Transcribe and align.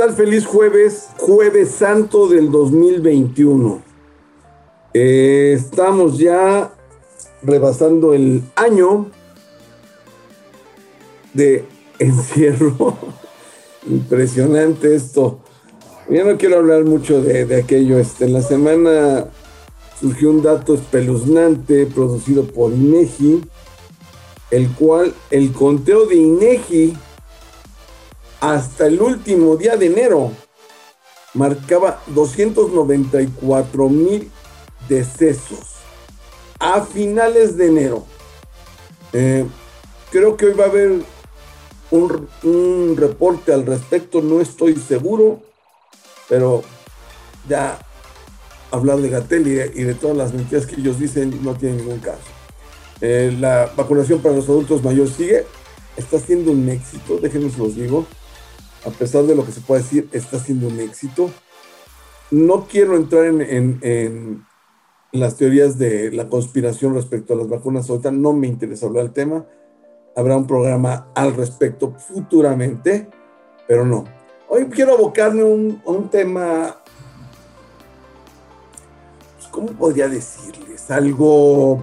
tal? 0.00 0.14
Feliz 0.14 0.46
jueves, 0.46 1.08
jueves 1.18 1.72
santo 1.72 2.26
del 2.26 2.50
2021. 2.50 3.82
Eh, 4.94 5.52
estamos 5.54 6.16
ya 6.16 6.72
rebasando 7.42 8.14
el 8.14 8.42
año 8.56 9.10
de 11.34 11.66
encierro. 11.98 12.96
Impresionante 13.86 14.94
esto. 14.94 15.40
Ya 16.08 16.24
no 16.24 16.38
quiero 16.38 16.56
hablar 16.56 16.84
mucho 16.84 17.20
de, 17.20 17.54
aquello. 17.56 17.98
Este, 17.98 18.24
en 18.24 18.32
la 18.32 18.40
semana 18.40 19.26
surgió 20.00 20.30
un 20.30 20.42
dato 20.42 20.72
espeluznante 20.72 21.84
producido 21.84 22.44
por 22.44 22.72
INEGI, 22.72 23.42
el 24.50 24.70
cual 24.70 25.12
el 25.30 25.52
conteo 25.52 26.06
de 26.06 26.14
INEGI 26.14 26.96
hasta 28.40 28.86
el 28.86 29.00
último 29.00 29.56
día 29.56 29.76
de 29.76 29.86
enero 29.86 30.32
marcaba 31.34 32.02
294 32.08 33.88
mil 33.88 34.30
decesos 34.88 35.76
a 36.58 36.82
finales 36.82 37.56
de 37.56 37.66
enero. 37.66 38.04
Eh, 39.12 39.46
creo 40.10 40.36
que 40.36 40.46
hoy 40.46 40.54
va 40.54 40.64
a 40.64 40.68
haber 40.68 41.02
un, 41.90 42.96
reporte 42.96 43.52
al 43.52 43.66
respecto, 43.66 44.22
no 44.22 44.40
estoy 44.40 44.76
seguro, 44.76 45.40
pero 46.28 46.62
ya 47.48 47.78
hablar 48.70 48.98
de 48.98 49.08
Gatel 49.10 49.46
y 49.46 49.82
de, 49.82 49.94
todas 49.94 50.16
las 50.16 50.32
mentiras 50.32 50.66
que 50.66 50.76
ellos 50.76 50.98
dicen 50.98 51.40
no 51.42 51.54
tiene 51.54 51.76
ningún 51.76 51.98
caso. 51.98 52.20
Eh, 53.00 53.34
la 53.38 53.72
vacunación 53.76 54.20
para 54.20 54.36
los 54.36 54.48
adultos 54.48 54.82
mayores 54.82 55.14
sigue, 55.14 55.46
está 55.96 56.18
siendo 56.18 56.52
un 56.52 56.68
éxito, 56.68 57.18
déjenme 57.18 57.50
los 57.56 57.74
digo 57.74 58.06
a 58.84 58.90
pesar 58.90 59.24
de 59.24 59.34
lo 59.34 59.44
que 59.44 59.52
se 59.52 59.60
puede 59.60 59.82
decir, 59.82 60.08
está 60.12 60.38
siendo 60.38 60.68
un 60.68 60.80
éxito. 60.80 61.30
No 62.30 62.66
quiero 62.66 62.96
entrar 62.96 63.26
en, 63.26 64.46
las 65.12 65.36
teorías 65.36 65.76
de 65.78 66.12
la 66.12 66.28
conspiración 66.28 66.94
respecto 66.94 67.34
a 67.34 67.36
las 67.36 67.48
vacunas 67.48 67.90
ahorita, 67.90 68.12
no 68.12 68.32
me 68.32 68.46
interesa 68.46 68.86
hablar 68.86 69.04
del 69.04 69.12
tema. 69.12 69.46
Habrá 70.16 70.36
un 70.36 70.46
programa 70.46 71.08
al 71.14 71.34
respecto 71.34 71.92
futuramente, 71.92 73.08
pero 73.66 73.84
no. 73.84 74.04
Hoy 74.48 74.66
quiero 74.66 74.94
abocarme 74.94 75.42
a 75.42 75.44
un, 75.44 76.08
tema, 76.10 76.76
pues, 79.36 79.48
¿cómo 79.48 79.68
podría 79.68 80.08
decirles? 80.08 80.90
Algo, 80.90 81.82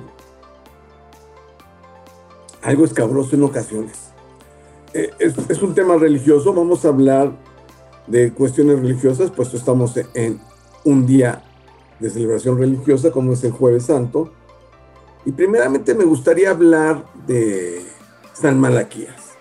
algo 2.61 2.85
escabroso 2.85 3.35
en 3.35 3.43
ocasiones. 3.43 4.07
Eh, 4.97 5.11
es, 5.19 5.61
un 5.61 5.75
tema 5.75 5.95
religioso, 5.95 6.51
vamos 6.55 6.83
a 6.83 6.87
hablar 6.87 7.31
de 8.07 8.33
cuestiones 8.33 8.79
religiosas, 8.79 9.29
puesto 9.29 9.55
estamos 9.55 9.93
en 10.15 10.41
un 10.85 11.05
día 11.05 11.43
de 11.99 12.09
celebración 12.09 12.57
religiosa 12.57 13.11
como 13.11 13.33
es 13.33 13.43
el 13.43 13.51
jueves 13.51 13.85
santo. 13.85 14.31
Y 15.23 15.33
primeramente 15.33 15.93
me 15.93 16.03
gustaría 16.03 16.49
hablar 16.49 17.05
de 17.27 17.85
San 18.33 18.59
Malaquías. 18.59 19.33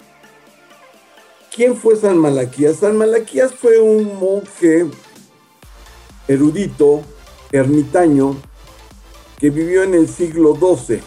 ¿Quién 1.55 1.75
fue 1.75 1.97
San 1.97 2.19
Malaquías? 2.19 2.77
San 2.77 2.99
Malaquías 2.99 3.55
fue 3.55 3.79
un 3.79 4.15
monje 4.21 4.85
erudito, 6.29 7.01
ermitaño, 7.51 8.37
que 9.39 9.49
vivió 9.49 9.85
en 9.85 9.95
el 9.95 10.07
siglo 10.07 10.55
XII 10.55 11.01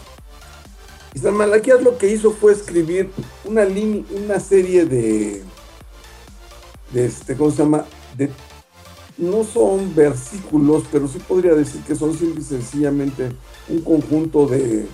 y 1.14 1.20
San 1.20 1.36
Malaquías 1.36 1.82
lo 1.82 1.98
que 1.98 2.12
hizo 2.12 2.32
fue 2.32 2.54
escribir 2.54 3.12
una, 3.46 3.66
una 4.12 4.40
serie 4.40 4.86
de, 4.86 5.44
de 6.94 7.06
este, 7.06 7.36
¿cómo 7.36 7.52
se 7.52 7.58
llama? 7.58 7.86
De, 8.16 8.30
no 9.18 9.44
son 9.44 9.94
versículos, 9.96 10.84
pero 10.92 11.08
sí 11.08 11.20
podría 11.20 11.54
decir 11.54 11.82
que 11.82 11.96
son 11.96 12.18
simple 12.18 12.42
y 12.42 12.44
sencillamente 12.44 13.32
un 13.68 13.82
conjunto 13.82 14.48
de, 14.48 14.88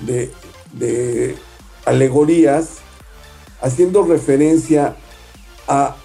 de, 0.00 0.30
de 0.72 1.34
alegorías 1.84 2.78
haciendo 3.60 4.04
referencia 4.04 4.96
a, 5.66 5.96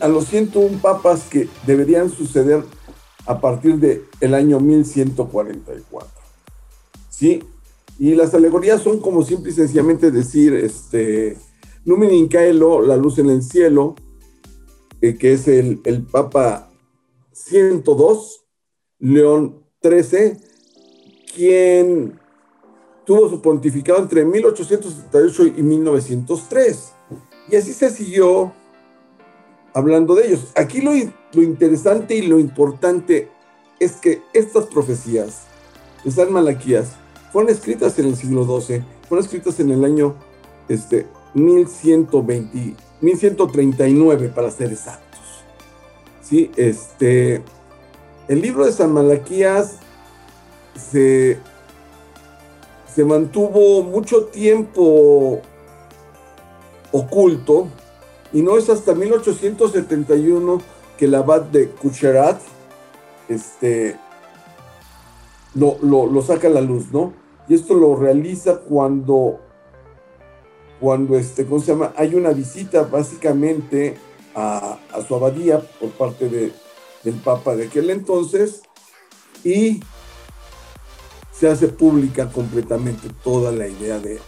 a 0.00 0.08
los 0.08 0.26
101 0.26 0.78
papas 0.80 1.22
que 1.30 1.48
deberían 1.66 2.10
suceder 2.10 2.64
a 3.26 3.40
partir 3.40 3.76
del 3.76 4.04
el 4.20 4.34
año 4.34 4.58
1144. 4.58 6.08
¿Sí? 7.08 7.44
Y 8.02 8.16
las 8.16 8.34
alegorías 8.34 8.82
son 8.82 8.98
como 8.98 9.22
simple 9.22 9.52
y 9.52 9.54
sencillamente 9.54 10.10
decir, 10.10 10.54
este, 10.54 11.38
Numen 11.84 12.12
Incaelo, 12.12 12.82
la 12.82 12.96
luz 12.96 13.20
en 13.20 13.30
el 13.30 13.44
cielo, 13.44 13.94
eh, 15.00 15.16
que 15.16 15.34
es 15.34 15.46
el, 15.46 15.80
el 15.84 16.02
Papa 16.02 16.68
102, 17.30 18.44
León 18.98 19.62
XIII, 19.80 20.36
quien 21.32 22.18
tuvo 23.06 23.30
su 23.30 23.40
pontificado 23.40 24.00
entre 24.00 24.24
1878 24.24 25.46
y 25.58 25.62
1903. 25.62 26.92
Y 27.52 27.54
así 27.54 27.72
se 27.72 27.88
siguió 27.88 28.52
hablando 29.74 30.16
de 30.16 30.26
ellos. 30.26 30.50
Aquí 30.56 30.80
lo, 30.80 30.90
lo 31.34 31.42
interesante 31.42 32.16
y 32.16 32.22
lo 32.22 32.40
importante 32.40 33.28
es 33.78 33.92
que 33.92 34.22
estas 34.32 34.66
profecías 34.66 35.42
de 36.02 36.10
San 36.10 36.32
Malaquías 36.32 36.96
fueron 37.32 37.50
escritas 37.50 37.98
en 37.98 38.06
el 38.06 38.16
siglo 38.16 38.44
XII, 38.44 38.82
fueron 39.08 39.24
escritas 39.24 39.58
en 39.60 39.70
el 39.70 39.84
año 39.84 40.14
este, 40.68 41.06
1120, 41.34 42.76
1139 43.00 44.28
para 44.28 44.50
ser 44.50 44.72
exactos. 44.72 45.20
Sí, 46.22 46.50
este, 46.56 47.42
el 48.28 48.40
libro 48.40 48.66
de 48.66 48.72
San 48.72 48.92
Malaquías 48.92 49.76
se, 50.74 51.38
se 52.94 53.04
mantuvo 53.04 53.82
mucho 53.82 54.24
tiempo 54.26 55.40
oculto 56.92 57.68
y 58.32 58.42
no 58.42 58.56
es 58.56 58.68
hasta 58.68 58.94
1871 58.94 60.60
que 60.98 61.06
el 61.06 61.14
abad 61.14 61.42
de 61.42 61.68
Kucherat 61.70 62.40
este, 63.28 63.96
lo, 65.54 65.78
lo, 65.80 66.22
saca 66.22 66.48
a 66.48 66.50
la 66.50 66.60
luz, 66.60 66.92
¿no? 66.92 67.12
Y 67.52 67.54
esto 67.54 67.74
lo 67.74 67.94
realiza 67.96 68.60
cuando, 68.60 69.38
cuando 70.80 71.18
este, 71.18 71.44
¿cómo 71.44 71.60
se 71.60 71.72
llama? 71.72 71.92
Hay 71.98 72.14
una 72.14 72.30
visita 72.30 72.84
básicamente 72.84 73.98
a, 74.34 74.78
su 75.06 75.14
abadía 75.14 75.60
por 75.60 75.90
parte 75.90 76.30
de, 76.30 76.50
del 77.04 77.14
Papa 77.16 77.54
de 77.54 77.66
aquel 77.66 77.90
entonces 77.90 78.62
y 79.44 79.82
se 81.30 81.46
hace 81.46 81.68
pública 81.68 82.32
completamente 82.32 83.10
toda 83.22 83.52
la 83.52 83.68
idea 83.68 83.98
de, 83.98 84.18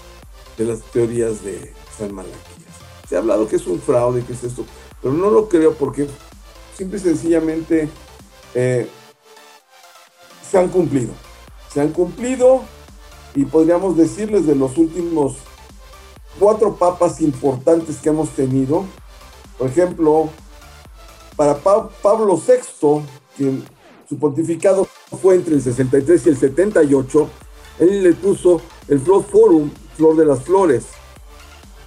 las 0.58 0.82
teorías 0.92 1.42
de 1.42 1.72
San 1.96 2.14
Malaquías. 2.14 2.74
Se 3.08 3.16
ha 3.16 3.20
hablado 3.20 3.48
que 3.48 3.56
es 3.56 3.66
un 3.66 3.80
fraude, 3.80 4.22
que 4.22 4.34
es 4.34 4.44
esto, 4.44 4.66
pero 5.00 5.14
no 5.14 5.30
lo 5.30 5.48
creo 5.48 5.72
porque 5.72 6.08
simple 6.76 6.98
y 6.98 7.00
sencillamente 7.00 7.88
eh, 8.54 8.86
se 10.50 10.58
han 10.58 10.68
cumplido. 10.68 11.14
Se 11.72 11.80
han 11.80 11.88
cumplido 11.88 12.73
y 13.34 13.44
podríamos 13.44 13.96
decirles 13.96 14.46
de 14.46 14.54
los 14.54 14.76
últimos 14.78 15.36
cuatro 16.38 16.74
papas 16.76 17.20
importantes 17.20 17.96
que 17.96 18.08
hemos 18.08 18.30
tenido. 18.30 18.84
Por 19.58 19.68
ejemplo, 19.68 20.28
para 21.36 21.56
Pablo 21.56 22.36
VI, 22.36 23.02
quien 23.36 23.64
su 24.08 24.18
pontificado 24.18 24.86
fue 25.20 25.36
entre 25.36 25.54
el 25.54 25.62
63 25.62 26.26
y 26.26 26.28
el 26.28 26.36
78, 26.36 27.28
él 27.80 28.02
le 28.02 28.12
puso 28.12 28.60
el 28.88 29.00
Flor 29.00 29.24
Forum, 29.24 29.70
Flor 29.96 30.16
de 30.16 30.26
las 30.26 30.42
Flores. 30.44 30.84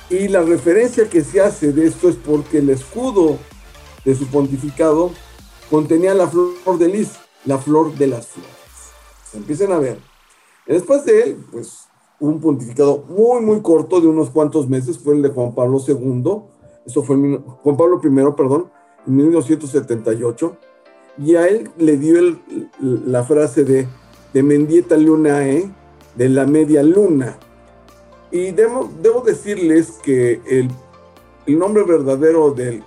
Y 0.10 0.28
la 0.30 0.42
referencia 0.42 1.10
que 1.10 1.24
se 1.24 1.42
hace 1.42 1.74
de 1.74 1.88
esto 1.88 2.10
es 2.10 2.16
porque 2.16 2.60
el 2.60 2.70
escudo 2.70 3.38
de 4.06 4.16
su 4.16 4.26
pontificado 4.28 5.12
contenía 5.70 6.14
la 6.14 6.28
flor 6.28 6.78
de 6.78 6.88
lis, 6.88 7.10
la 7.44 7.58
flor 7.58 7.94
de 7.96 8.08
las 8.08 8.28
flores. 8.28 8.52
Empiecen 9.34 9.74
a 9.74 9.80
ver. 9.80 10.00
Después 10.68 11.06
de 11.06 11.22
él, 11.22 11.38
pues 11.52 11.88
un 12.20 12.40
pontificado 12.42 13.04
muy, 13.08 13.42
muy 13.42 13.62
corto 13.62 14.02
de 14.02 14.08
unos 14.08 14.30
cuantos 14.30 14.68
meses 14.68 14.98
fue 14.98 15.16
el 15.16 15.22
de 15.22 15.30
Juan 15.30 15.54
Pablo 15.54 15.80
II. 15.86 16.42
Eso 16.86 17.04
fue 17.04 17.16
Juan 17.16 17.78
Pablo 17.78 18.02
I, 18.04 18.36
perdón, 18.36 18.70
en 19.06 19.16
1978. 19.16 20.58
Y 21.20 21.36
a 21.36 21.48
él 21.48 21.70
le 21.78 21.98
dio 21.98 22.38
la 22.80 23.24
frase 23.24 23.64
de, 23.64 23.88
de 24.34 24.44
Mendieta 24.44 24.98
Lunae, 24.98 25.72
de 26.16 26.30
la 26.30 26.46
media 26.46 26.84
luna. 26.84 27.38
Y 28.32 28.52
debo, 28.52 28.90
decirles 29.26 29.92
que 30.04 30.42
el, 30.48 30.70
nombre 31.58 31.84
verdadero 31.84 32.52
del 32.52 32.84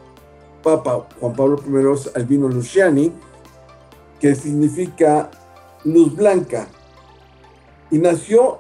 Papa 0.63 1.09
Juan 1.19 1.33
Pablo 1.35 1.61
I 1.67 1.95
es 1.95 2.15
Albino 2.15 2.49
Luciani, 2.49 3.11
que 4.21 4.35
significa 4.35 5.31
luz 5.85 6.15
blanca 6.15 6.69
y 7.91 7.99
nació, 7.99 8.59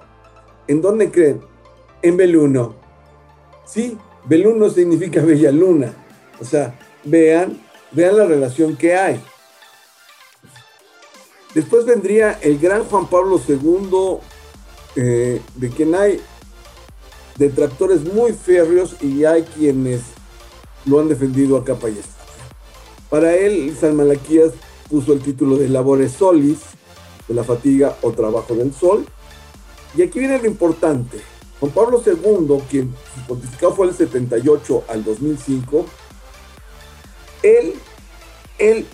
¿en 0.67 0.81
dónde 0.81 1.11
creen? 1.11 1.41
En 2.03 2.17
Beluno. 2.17 2.75
Sí, 3.65 3.97
Beluno 4.25 4.71
significa 4.71 5.23
bella 5.25 5.50
luna. 5.50 5.94
O 6.41 6.44
sea, 6.44 6.79
vean, 7.05 7.61
vean 7.93 8.17
la 8.17 8.27
relación 8.27 8.77
que 8.77 8.97
hay. 8.97 9.21
Después 11.55 11.85
vendría 11.85 12.38
el 12.43 12.59
gran 12.59 12.85
Juan 12.85 13.09
Pablo 13.09 13.41
II, 13.47 14.19
eh, 14.97 15.41
de 15.56 15.69
quien 15.71 15.94
hay 15.94 16.21
detractores 17.37 18.03
muy 18.03 18.32
férreos 18.32 18.97
y 19.03 19.25
hay 19.25 19.43
quienes 19.43 20.03
lo 20.85 21.00
han 21.00 21.09
defendido 21.09 21.56
a 21.56 21.65
capa 21.65 21.88
y 21.88 21.99
espada. 21.99 22.21
Para 23.09 23.35
él, 23.35 23.77
San 23.79 23.97
Malaquías 23.97 24.53
puso 24.88 25.12
el 25.12 25.21
título 25.21 25.56
de 25.56 25.69
Labores 25.69 26.12
Solis, 26.12 26.59
de 27.27 27.35
la 27.35 27.44
fatiga 27.44 27.97
o 28.03 28.12
trabajo 28.12 28.55
del 28.55 28.73
sol. 28.73 29.06
Y 29.96 30.02
aquí 30.02 30.19
viene 30.19 30.38
lo 30.38 30.46
importante. 30.46 31.20
Juan 31.58 31.72
Pablo 31.72 32.02
II, 32.04 32.62
quien 32.70 32.94
su 33.14 33.26
pontificado 33.26 33.75
fue 33.75 33.88
el 33.88 33.94
78 33.94 34.84
al 34.88 35.04
2005, 35.04 35.84
él, 37.42 37.75
él 38.58 38.87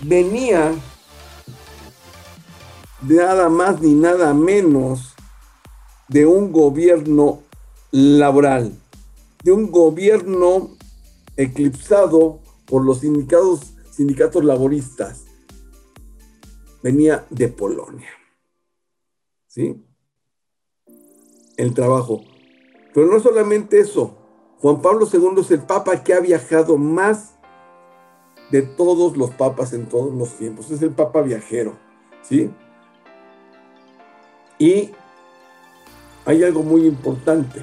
venía 0.00 0.72
de 3.02 3.16
nada 3.16 3.48
más 3.48 3.80
ni 3.80 3.92
nada 3.94 4.32
menos 4.32 5.14
de 6.08 6.24
un 6.24 6.52
gobierno 6.52 7.42
laboral, 7.90 8.72
de 9.42 9.52
un 9.52 9.70
gobierno 9.70 10.70
eclipsado 11.36 12.40
por 12.66 12.84
los 12.84 13.00
sindicatos, 13.00 13.74
sindicatos 13.90 14.44
laboristas. 14.44 15.24
Venía 16.82 17.26
de 17.30 17.48
Polonia. 17.48 18.10
¿Sí? 19.46 19.82
El 21.56 21.74
trabajo. 21.74 22.22
Pero 22.92 23.06
no 23.06 23.20
solamente 23.20 23.78
eso. 23.80 24.16
Juan 24.60 24.80
Pablo 24.80 25.06
II 25.12 25.40
es 25.40 25.50
el 25.50 25.60
papa 25.60 26.02
que 26.02 26.14
ha 26.14 26.20
viajado 26.20 26.76
más 26.78 27.34
de 28.50 28.62
todos 28.62 29.16
los 29.16 29.30
papas 29.30 29.72
en 29.72 29.86
todos 29.86 30.14
los 30.14 30.30
tiempos. 30.36 30.70
Es 30.70 30.82
el 30.82 30.90
papa 30.90 31.22
viajero. 31.22 31.76
¿Sí? 32.22 32.50
Y 34.58 34.92
hay 36.24 36.42
algo 36.42 36.62
muy 36.62 36.86
importante. 36.86 37.60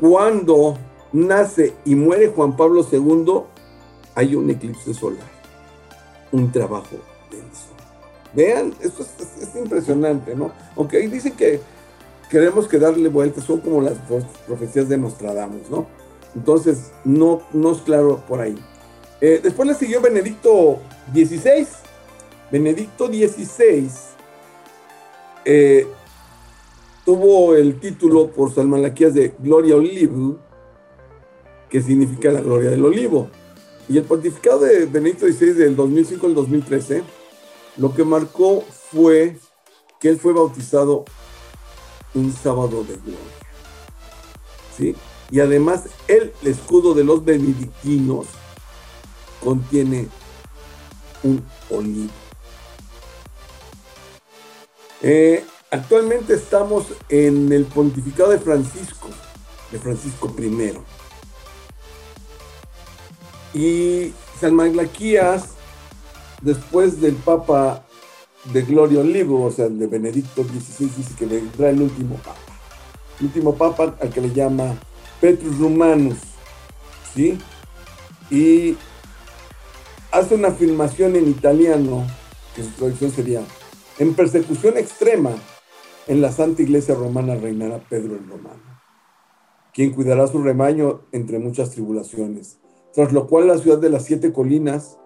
Cuando 0.00 0.76
nace 1.12 1.74
y 1.84 1.94
muere 1.94 2.28
Juan 2.28 2.56
Pablo 2.56 2.86
II, 2.90 3.42
hay 4.14 4.34
un 4.34 4.50
eclipse 4.50 4.92
solar, 4.92 5.30
un 6.32 6.50
trabajo. 6.50 6.96
Vean, 8.34 8.74
esto 8.80 9.02
es, 9.02 9.54
impresionante, 9.54 10.34
¿no? 10.34 10.52
Aunque 10.76 10.96
ahí 10.98 11.06
dicen 11.06 11.34
que 11.34 11.60
queremos 12.28 12.66
que 12.66 12.78
darle 12.78 13.08
vuelta, 13.08 13.40
son 13.40 13.60
como 13.60 13.80
las 13.80 13.98
profecías 14.46 14.88
de 14.88 14.98
Nostradamus, 14.98 15.70
¿no? 15.70 15.86
Entonces, 16.34 16.90
no, 17.04 17.42
no 17.52 17.72
es 17.72 17.78
claro 17.82 18.22
por 18.26 18.40
ahí. 18.40 18.56
Eh, 19.20 19.40
después 19.42 19.68
le 19.68 19.74
siguió 19.74 20.00
Benedicto 20.00 20.80
XVI. 21.12 21.66
Benedicto 22.50 23.06
XVI 23.06 23.88
eh, 25.44 25.86
tuvo 27.04 27.54
el 27.54 27.78
título 27.78 28.30
por 28.30 28.54
San 28.54 28.68
Malaquías 28.68 29.14
de 29.14 29.34
Gloria 29.38 29.76
Olivo, 29.76 30.38
que 31.68 31.82
significa 31.82 32.30
la 32.32 32.40
gloria 32.40 32.70
del 32.70 32.84
olivo. 32.84 33.28
Y 33.88 33.98
el 33.98 34.04
pontificado 34.04 34.60
de 34.60 34.86
Benedicto 34.86 35.26
XVI 35.26 35.52
del 35.52 35.76
2005 35.76 36.26
al 36.26 36.34
2013, 36.34 37.02
lo 37.76 37.94
que 37.94 38.04
marcó 38.04 38.64
fue 38.92 39.38
que 40.00 40.08
él 40.10 40.18
fue 40.18 40.32
bautizado 40.32 41.04
un 42.14 42.32
sábado 42.32 42.84
de 42.84 42.96
gloria. 42.96 43.18
¿Sí? 44.76 44.96
Y 45.30 45.40
además 45.40 45.84
el 46.08 46.32
escudo 46.42 46.94
de 46.94 47.04
los 47.04 47.24
benedictinos 47.24 48.26
contiene 49.42 50.08
un 51.22 51.44
olivo. 51.70 52.12
Eh, 55.02 55.44
actualmente 55.70 56.34
estamos 56.34 56.86
en 57.08 57.52
el 57.52 57.64
pontificado 57.66 58.30
de 58.30 58.38
Francisco, 58.38 59.08
de 59.70 59.78
Francisco 59.78 60.34
I. 60.38 60.78
Y 63.58 64.14
San 64.40 64.54
Maglaquías, 64.54 65.50
después 66.44 67.00
del 67.00 67.14
Papa 67.14 67.86
de 68.52 68.62
Gloria 68.62 69.00
Olivo, 69.00 69.44
o 69.44 69.50
sea, 69.50 69.68
de 69.68 69.86
Benedicto 69.86 70.44
XVI, 70.44 70.90
dice 70.96 71.14
que 71.18 71.26
vendrá 71.26 71.70
el 71.70 71.80
último 71.82 72.16
Papa. 72.16 72.36
El 73.18 73.26
último 73.26 73.54
Papa 73.54 73.96
al 74.00 74.10
que 74.10 74.20
le 74.20 74.32
llama 74.32 74.76
Petrus 75.20 75.58
Romanus, 75.58 76.18
¿sí? 77.14 77.38
Y 78.30 78.76
hace 80.12 80.34
una 80.34 80.48
afirmación 80.48 81.16
en 81.16 81.28
italiano, 81.28 82.06
que 82.54 82.62
su 82.62 82.70
traducción 82.70 83.10
sería 83.10 83.40
en 83.98 84.14
persecución 84.14 84.76
extrema, 84.76 85.30
en 86.06 86.20
la 86.20 86.30
Santa 86.30 86.62
Iglesia 86.62 86.94
Romana 86.94 87.34
reinará 87.34 87.78
Pedro 87.88 88.16
el 88.16 88.28
Romano, 88.28 88.60
quien 89.72 89.94
cuidará 89.94 90.26
su 90.26 90.42
rebaño 90.42 91.02
entre 91.12 91.38
muchas 91.38 91.70
tribulaciones, 91.70 92.58
tras 92.92 93.12
lo 93.12 93.26
cual 93.26 93.46
la 93.46 93.56
ciudad 93.56 93.78
de 93.78 93.88
las 93.88 94.04
siete 94.04 94.32
colinas, 94.32 94.98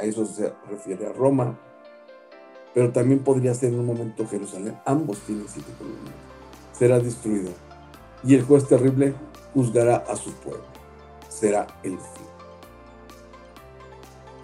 a 0.00 0.04
eso 0.04 0.24
se 0.24 0.52
refiere 0.68 1.06
a 1.06 1.12
Roma, 1.12 1.58
pero 2.74 2.90
también 2.90 3.20
podría 3.20 3.54
ser 3.54 3.72
en 3.72 3.80
un 3.80 3.86
momento 3.86 4.26
Jerusalén, 4.26 4.78
ambos 4.84 5.18
tienen 5.20 5.46
siete 5.48 5.70
colinas, 5.78 6.14
será 6.72 6.98
destruido, 6.98 7.50
y 8.24 8.34
el 8.34 8.42
juez 8.42 8.66
terrible 8.66 9.14
juzgará 9.54 9.96
a 9.96 10.16
su 10.16 10.32
pueblo, 10.32 10.64
será 11.28 11.66
el 11.82 11.98
fin. 11.98 12.26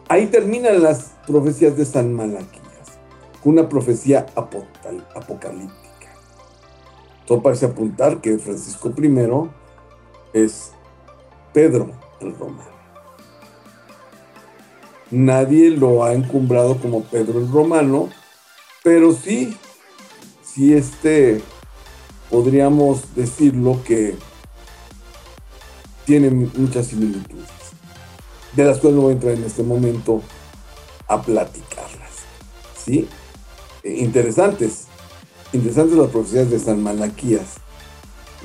Ahí 0.08 0.26
terminan 0.26 0.82
las 0.82 1.14
profecías 1.26 1.76
de 1.76 1.84
San 1.84 2.12
Malaquí 2.12 2.60
una 3.46 3.68
profecía 3.68 4.26
apocalíptica. 4.34 6.10
Todo 7.26 7.40
parece 7.42 7.66
apuntar 7.66 8.20
que 8.20 8.38
Francisco 8.38 8.92
I 8.96 9.50
es 10.32 10.72
Pedro 11.52 11.90
el 12.20 12.36
Romano. 12.36 12.75
Nadie 15.10 15.70
lo 15.70 16.04
ha 16.04 16.12
encumbrado 16.12 16.78
como 16.78 17.04
Pedro 17.04 17.38
el 17.38 17.50
Romano, 17.50 18.08
pero 18.82 19.12
sí, 19.12 19.56
sí 20.42 20.74
este, 20.74 21.40
podríamos 22.30 23.14
decirlo 23.14 23.82
que 23.84 24.16
tiene 26.04 26.30
muchas 26.30 26.88
similitudes, 26.88 27.46
de 28.54 28.64
las 28.64 28.78
cuales 28.78 28.96
no 28.96 29.02
voy 29.02 29.10
a 29.10 29.14
entrar 29.14 29.34
en 29.34 29.44
este 29.44 29.62
momento 29.62 30.22
a 31.08 31.22
platicarlas. 31.22 32.12
¿Sí? 32.84 33.08
interesantes, 33.94 34.84
interesantes 35.52 35.96
las 35.96 36.10
profecías 36.10 36.50
de 36.50 36.58
San 36.58 36.82
Malaquías. 36.82 37.56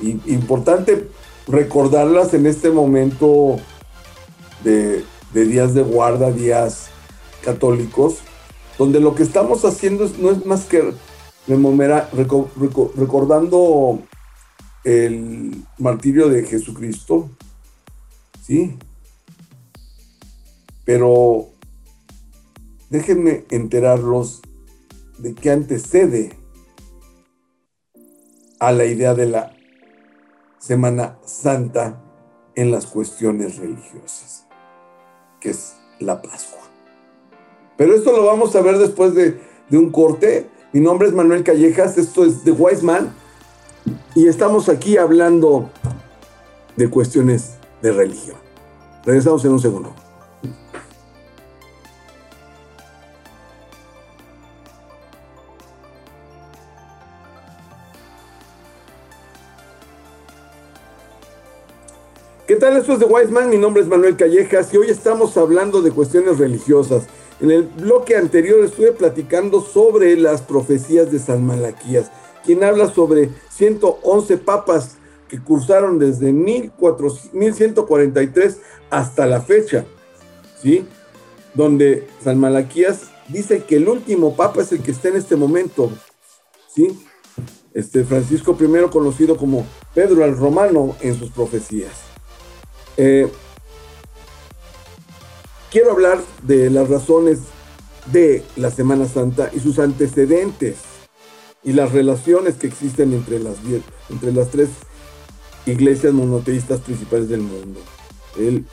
Y, 0.00 0.10
importante 0.32 1.08
recordarlas 1.46 2.34
en 2.34 2.46
este 2.46 2.70
momento 2.70 3.56
de, 4.64 5.04
días 5.32 5.74
de 5.74 5.82
guarda, 5.82 6.30
días 6.30 6.88
católicos, 7.42 8.18
donde 8.78 9.00
lo 9.00 9.14
que 9.14 9.22
estamos 9.22 9.64
haciendo 9.64 10.10
no 10.18 10.30
es 10.30 10.44
más 10.46 10.64
que 10.64 10.94
recordando 12.96 14.00
el 14.84 15.64
martirio 15.78 16.28
de 16.28 16.44
Jesucristo, 16.44 17.30
¿sí? 18.42 18.76
Pero 20.84 21.48
déjenme 22.90 23.44
enterarlos 23.50 24.42
de 25.18 25.34
qué 25.34 25.50
antecede 25.50 26.36
a 28.58 28.72
la 28.72 28.84
idea 28.84 29.14
de 29.14 29.26
la 29.26 29.56
Semana 30.58 31.18
Santa 31.24 32.00
en 32.54 32.70
las 32.70 32.86
cuestiones 32.86 33.56
religiosas, 33.56 34.46
que 35.42 35.50
es 35.50 35.74
la 35.98 36.22
Pascua. 36.22 36.60
Pero 37.76 37.94
esto 37.94 38.12
lo 38.12 38.24
vamos 38.24 38.54
a 38.54 38.60
ver 38.62 38.78
después 38.78 39.14
de, 39.14 39.40
un 39.72 39.90
corte. 39.90 40.46
Mi 40.72 40.80
nombre 40.80 41.08
es 41.08 41.14
Manuel 41.14 41.42
Callejas, 41.42 41.98
esto 41.98 42.24
es 42.24 42.44
The 42.44 42.52
Wise 42.52 42.82
Man, 42.82 43.12
y 44.14 44.28
estamos 44.28 44.68
aquí 44.68 44.96
hablando 44.96 45.70
de 46.76 46.88
cuestiones 46.88 47.54
de 47.80 47.92
religión. 47.92 48.36
Regresamos 49.04 49.44
en 49.44 49.52
un 49.52 49.60
segundo. 49.60 49.94
Tal? 62.72 62.80
Esto 62.80 62.94
es 62.94 63.00
de 63.00 63.06
Wiseman, 63.06 63.50
mi 63.50 63.58
nombre 63.58 63.82
es 63.82 63.88
Manuel 63.88 64.16
Callejas 64.16 64.72
y 64.72 64.78
hoy 64.78 64.88
estamos 64.88 65.36
hablando 65.36 65.82
de 65.82 65.90
cuestiones 65.90 66.38
religiosas. 66.38 67.02
En 67.40 67.50
el 67.50 67.64
bloque 67.64 68.16
anterior 68.16 68.64
estuve 68.64 68.92
platicando 68.92 69.60
sobre 69.60 70.16
las 70.16 70.40
profecías 70.42 71.10
de 71.10 71.18
San 71.18 71.44
Malaquías, 71.44 72.12
quien 72.44 72.62
habla 72.64 72.92
sobre 72.92 73.30
111 73.50 74.38
papas 74.38 74.96
que 75.28 75.40
cursaron 75.40 75.98
desde 75.98 76.32
1143 76.32 78.58
hasta 78.90 79.26
la 79.26 79.40
fecha, 79.40 79.84
¿sí? 80.60 80.86
Donde 81.54 82.06
San 82.22 82.38
Malaquías 82.38 83.10
dice 83.28 83.64
que 83.64 83.76
el 83.76 83.88
último 83.88 84.36
papa 84.36 84.60
es 84.62 84.72
el 84.72 84.82
que 84.82 84.90
está 84.92 85.08
en 85.08 85.16
este 85.16 85.36
momento, 85.36 85.90
¿sí? 86.74 86.98
Este 87.74 88.04
Francisco 88.04 88.56
I, 88.58 88.88
conocido 88.90 89.36
como 89.36 89.66
Pedro 89.94 90.24
el 90.24 90.34
Romano 90.36 90.96
en 91.00 91.18
sus 91.18 91.30
profecías. 91.30 92.11
Eh, 92.96 93.28
quiero 95.70 95.92
hablar 95.92 96.20
de 96.42 96.70
las 96.70 96.88
razones 96.88 97.38
de 98.12 98.42
la 98.56 98.70
Semana 98.70 99.06
Santa 99.06 99.50
y 99.52 99.60
sus 99.60 99.78
antecedentes 99.78 100.76
y 101.64 101.72
las 101.72 101.92
relaciones 101.92 102.56
que 102.56 102.66
existen 102.66 103.12
entre 103.12 103.38
las, 103.38 103.56
entre 104.10 104.32
las 104.32 104.50
tres 104.50 104.68
iglesias 105.66 106.12
monoteístas 106.12 106.80
principales 106.80 107.28
del 107.28 107.40
mundo. 107.40 107.80
El 108.36 108.64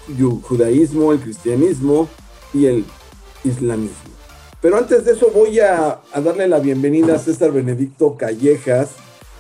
judaísmo, 0.42 1.12
el 1.12 1.20
cristianismo 1.20 2.10
y 2.54 2.66
el 2.66 2.86
islamismo. 3.44 4.10
Pero 4.62 4.78
antes 4.78 5.06
de 5.06 5.14
eso 5.14 5.32
voy 5.34 5.60
a, 5.60 6.02
darle 6.14 6.48
la 6.48 6.60
bienvenida 6.60 7.16
a 7.16 7.20
César 7.20 7.52
Benedicto 7.52 8.18
Callejas 8.18 8.90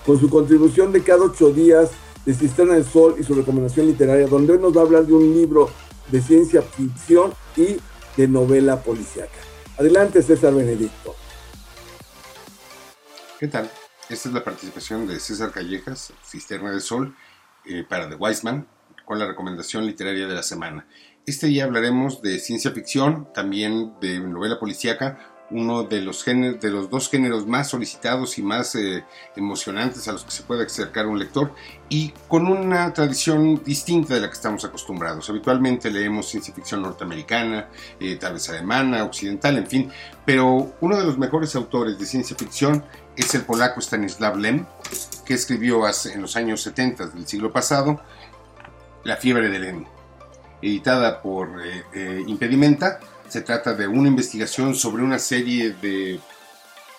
con 0.06 0.20
su 0.20 0.30
contribución 0.30 0.94
de 0.94 1.04
cada 1.04 1.24
ocho 1.24 1.52
días 1.52 1.90
de 2.26 2.34
Cisterna 2.34 2.74
del 2.74 2.86
Sol 2.86 3.16
y 3.20 3.24
su 3.24 3.34
recomendación 3.34 3.88
literaria, 3.88 4.28
donde 4.28 4.58
nos 4.58 4.76
va 4.76 4.82
a 4.82 4.86
hablar 4.86 5.06
de 5.06 5.14
un 5.14 5.34
libro 5.34 5.70
de 6.12 6.22
ciencia 6.22 6.62
ficción 6.62 7.34
y 7.56 7.78
de 8.18 8.28
novela 8.28 8.82
policíaca. 8.82 9.40
Adelante, 9.78 10.22
César 10.22 10.54
Benedicto. 10.54 11.16
¿Qué 13.40 13.48
tal? 13.48 13.70
Esta 14.10 14.28
es 14.30 14.36
la 14.36 14.44
participación 14.44 15.08
de 15.08 15.20
César 15.20 15.52
Callejas, 15.52 16.14
Cisterna 16.26 16.72
del 16.72 16.82
Sol, 16.82 17.16
eh, 17.66 17.86
para 17.88 18.10
The 18.10 18.16
Wiseman, 18.16 18.68
con 19.06 19.20
la 19.20 19.28
recomendación 19.28 19.86
literaria 19.86 20.28
de 20.28 20.36
la 20.36 20.44
semana. 20.44 20.88
Este 21.26 21.48
día 21.48 21.66
hablaremos 21.66 22.22
de 22.22 22.40
ciencia 22.40 22.72
ficción, 22.72 23.32
también 23.34 23.94
de 24.02 24.20
novela 24.20 24.60
policíaca, 24.60 25.29
uno 25.52 25.84
de 25.84 26.02
los, 26.02 26.24
géneros, 26.24 26.60
de 26.60 26.70
los 26.70 26.90
dos 26.90 27.10
géneros 27.10 27.48
más 27.48 27.70
solicitados 27.70 28.38
y 28.38 28.44
más 28.44 28.76
eh, 28.76 29.04
emocionantes 29.36 30.08
a 30.08 30.12
los 30.12 30.24
que 30.24 30.32
se 30.32 30.44
puede 30.44 30.66
acercar 30.66 31.08
un 31.08 31.20
lector 31.20 31.54
y 31.90 32.14
con 32.28 32.48
una 32.48 32.94
tradición 32.94 33.64
distinta 33.64 34.14
de 34.14 34.22
la 34.22 34.28
que 34.28 34.34
estamos 34.34 34.64
acostumbrados. 34.66 35.30
Habitualmente 35.30 35.90
leemos 35.90 36.28
ciencia 36.28 36.54
ficción 36.54 36.82
norteamericana, 36.82 37.70
eh, 38.00 38.16
tal 38.18 38.34
vez 38.34 38.50
alemana, 38.50 39.04
occidental, 39.04 39.58
en 39.58 39.68
fin, 39.68 39.92
pero 40.26 40.76
uno 40.82 40.98
de 40.98 41.06
los 41.06 41.18
mejores 41.18 41.56
autores 41.56 41.98
de 41.98 42.06
ciencia 42.06 42.36
ficción 42.36 42.84
es 43.16 43.34
el 43.36 43.42
polaco 43.42 43.82
Stanislav 43.82 44.38
Lem, 44.38 44.66
que 45.26 45.34
escribió 45.34 45.82
en 45.88 46.22
los 46.22 46.36
años 46.36 46.62
70 46.62 47.08
del 47.08 47.28
siglo 47.28 47.52
pasado 47.52 48.02
La 49.04 49.18
fiebre 49.18 49.50
de 49.50 49.60
Lem 49.60 49.86
editada 50.62 51.22
por 51.22 51.62
eh, 51.66 51.84
eh, 51.94 52.24
Impedimenta. 52.28 53.00
Se 53.30 53.42
trata 53.42 53.74
de 53.76 53.88
una 53.88 54.08
investigación 54.08 54.76
sobre 54.76 55.04
una 55.04 55.20
serie 55.20 55.76
de 55.82 56.20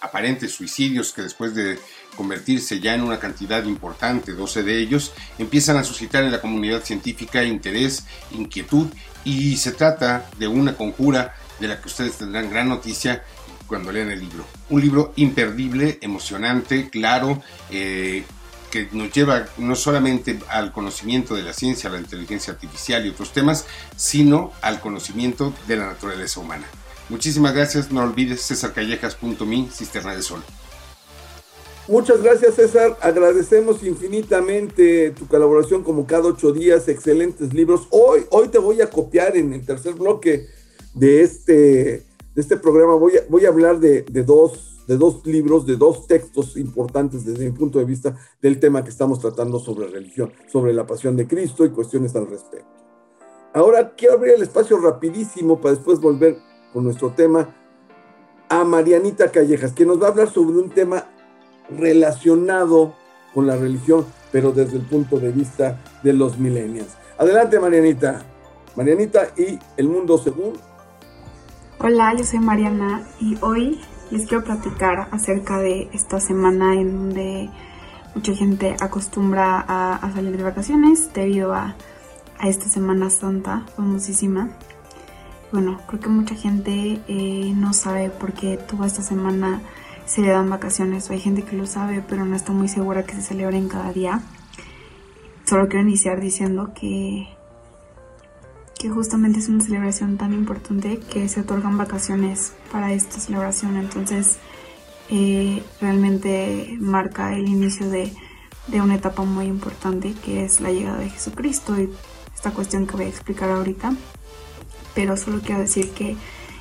aparentes 0.01 0.53
suicidios 0.53 1.13
que 1.13 1.23
después 1.23 1.55
de 1.55 1.79
convertirse 2.17 2.81
ya 2.81 2.95
en 2.95 3.03
una 3.03 3.19
cantidad 3.19 3.65
importante, 3.65 4.33
12 4.33 4.63
de 4.63 4.79
ellos, 4.79 5.13
empiezan 5.39 5.77
a 5.77 5.85
suscitar 5.85 6.25
en 6.25 6.33
la 6.33 6.41
comunidad 6.41 6.83
científica 6.83 7.43
interés, 7.43 8.05
inquietud 8.31 8.87
y 9.25 9.57
se 9.57 9.73
trata 9.73 10.31
de 10.39 10.49
una 10.49 10.77
conjura 10.77 11.35
de 11.59 11.69
la 11.69 11.81
que 11.81 11.89
ustedes 11.89 12.17
tendrán 12.17 12.49
gran 12.51 12.69
noticia 12.69 13.25
cuando 13.67 13.93
lean 13.93 14.11
el 14.11 14.21
libro. 14.21 14.45
Un 14.69 14.81
libro 14.81 15.13
imperdible, 15.17 15.99
emocionante, 16.01 16.91
claro, 16.91 17.43
eh, 17.71 18.25
que 18.71 18.89
nos 18.93 19.13
lleva 19.13 19.49
no 19.59 19.75
solamente 19.75 20.39
al 20.49 20.73
conocimiento 20.73 21.35
de 21.35 21.43
la 21.43 21.53
ciencia, 21.53 21.91
la 21.91 21.99
inteligencia 21.99 22.53
artificial 22.53 23.05
y 23.05 23.11
otros 23.11 23.33
temas, 23.33 23.67
sino 23.97 24.53
al 24.63 24.81
conocimiento 24.81 25.53
de 25.67 25.77
la 25.77 25.87
naturaleza 25.87 26.41
humana. 26.41 26.67
Muchísimas 27.09 27.55
gracias, 27.55 27.91
no 27.91 28.03
olvides 28.03 28.47
cesarcallejas.me, 28.47 29.69
Cisterna 29.71 30.15
de 30.15 30.23
Sol. 30.23 30.43
Muchas 31.89 32.23
gracias 32.23 32.55
César, 32.55 32.97
agradecemos 33.01 33.83
infinitamente 33.83 35.11
tu 35.11 35.27
colaboración 35.27 35.83
como 35.83 36.07
cada 36.07 36.27
ocho 36.27 36.53
días, 36.53 36.87
excelentes 36.87 37.53
libros. 37.53 37.89
Hoy, 37.91 38.27
hoy 38.31 38.47
te 38.49 38.59
voy 38.59 38.81
a 38.81 38.89
copiar 38.89 39.37
en 39.37 39.53
el 39.53 39.67
tercer 39.67 39.95
bloque 39.95 40.47
de 40.95 41.23
este, 41.23 41.53
de 41.53 42.41
este 42.41 42.57
programa, 42.57 42.95
voy 42.95 43.17
a, 43.17 43.23
voy 43.29 43.45
a 43.45 43.49
hablar 43.49 43.81
de, 43.81 44.03
de 44.03 44.23
dos 44.23 44.70
de 44.91 44.99
dos 44.99 45.25
libros, 45.25 45.67
de 45.67 45.77
dos 45.77 46.09
textos 46.09 46.57
importantes 46.57 47.25
desde 47.25 47.45
mi 47.45 47.53
punto 47.53 47.79
de 47.79 47.85
vista 47.85 48.17
del 48.43 48.59
tema 48.59 48.83
que 48.83 48.91
estamos 48.91 49.21
tratando 49.21 49.61
sobre 49.61 49.87
religión, 49.87 50.33
sobre 50.49 50.73
la 50.73 50.85
pasión 50.85 51.17
de 51.17 51.29
Cristo 51.29 51.65
y 51.65 51.71
cuestiones 51.71 52.17
al 52.17 52.27
respecto. 52.27 52.67
Ahora 53.55 53.95
quiero 53.95 54.15
abrir 54.15 54.35
el 54.35 54.43
espacio 54.43 54.81
rapidísimo 54.81 55.61
para 55.61 55.77
después 55.77 56.01
volver 56.01 56.39
con 56.73 56.83
nuestro 56.83 57.13
tema 57.13 57.55
a 58.49 58.65
Marianita 58.65 59.31
Callejas, 59.31 59.73
que 59.75 59.87
nos 59.87 60.03
va 60.03 60.07
a 60.07 60.11
hablar 60.11 60.29
sobre 60.29 60.59
un 60.59 60.71
tema 60.71 61.07
relacionado 61.71 62.93
con 63.33 63.47
la 63.47 63.55
religión, 63.55 64.05
pero 64.33 64.51
desde 64.51 64.77
el 64.77 64.83
punto 64.83 65.21
de 65.21 65.31
vista 65.31 65.81
de 66.03 66.15
los 66.15 66.37
millennials. 66.37 66.97
Adelante, 67.17 67.61
Marianita. 67.61 68.25
Marianita 68.75 69.29
y 69.37 69.57
El 69.77 69.87
Mundo 69.89 70.19
Según. 70.19 70.55
Hola, 71.79 72.13
yo 72.17 72.25
soy 72.25 72.41
Mariana 72.41 73.07
y 73.21 73.39
hoy 73.41 73.81
les 74.11 74.27
quiero 74.27 74.45
platicar 74.45 75.09
acerca 75.13 75.59
de 75.59 75.89
esta 75.93 76.21
semana 76.21 76.75
en 76.75 76.93
donde 76.97 77.51
mucha 78.15 78.35
gente 78.35 78.77
acostumbra 78.81 79.65
a, 79.67 80.11
salir 80.13 80.37
de 80.37 80.43
vacaciones 80.43 81.13
debido 81.13 81.55
a, 81.55 81.77
esta 82.43 82.67
Semana 82.71 83.11
Santa 83.11 83.67
famosísima. 83.77 84.49
Bueno, 85.53 85.79
creo 85.87 86.01
que 86.01 86.09
mucha 86.09 86.35
gente 86.35 87.01
eh, 87.07 87.53
no 87.55 87.75
sabe 87.75 88.09
por 88.09 88.33
qué 88.33 88.57
toda 88.57 88.87
esta 88.87 89.03
semana 89.03 89.61
se 90.07 90.23
le 90.23 90.31
dan 90.31 90.49
vacaciones. 90.49 91.11
hay 91.11 91.21
gente 91.21 91.43
que 91.43 91.55
lo 91.55 91.67
sabe, 91.67 92.03
pero 92.09 92.25
no 92.25 92.35
está 92.35 92.53
muy 92.53 92.69
segura 92.69 93.05
que 93.05 93.15
se 93.15 93.21
celebren 93.21 93.69
cada 93.69 93.93
día. 93.93 94.23
Solo 95.45 95.69
quiero 95.69 95.87
iniciar 95.87 96.21
diciendo 96.21 96.73
que 96.75 97.29
que 98.81 98.89
justamente 98.89 99.41
es 99.41 99.49
una 99.51 99.63
celebración 99.63 100.17
tan 100.17 100.33
importante 100.33 101.01
que 101.01 101.29
se 101.29 101.41
otorgan 101.41 101.77
vacaciones 101.77 102.55
para 102.73 102.95
esta 102.95 103.21
celebración. 103.21 103.77
Entonces, 103.77 104.39
eh, 105.11 105.63
realmente 105.83 106.79
marca 106.81 107.35
el 107.37 107.47
inicio 107.47 107.91
de, 107.91 108.11
de, 108.69 108.81
una 108.81 108.95
etapa 108.95 109.23
muy 109.25 109.45
importante 109.45 110.15
que 110.25 110.45
es 110.47 110.63
la 110.63 110.71
llegada 110.73 110.97
de 110.97 111.11
Jesucristo 111.11 111.79
y 111.79 111.91
esta 112.35 112.53
cuestión 112.53 112.87
que 112.87 112.97
voy 112.97 113.05
a 113.05 113.09
explicar 113.09 113.51
ahorita. 113.51 113.93
Pero 114.95 115.15
solo 115.19 115.43
quiero 115.45 115.61
decir 115.61 115.91
que 115.91 116.17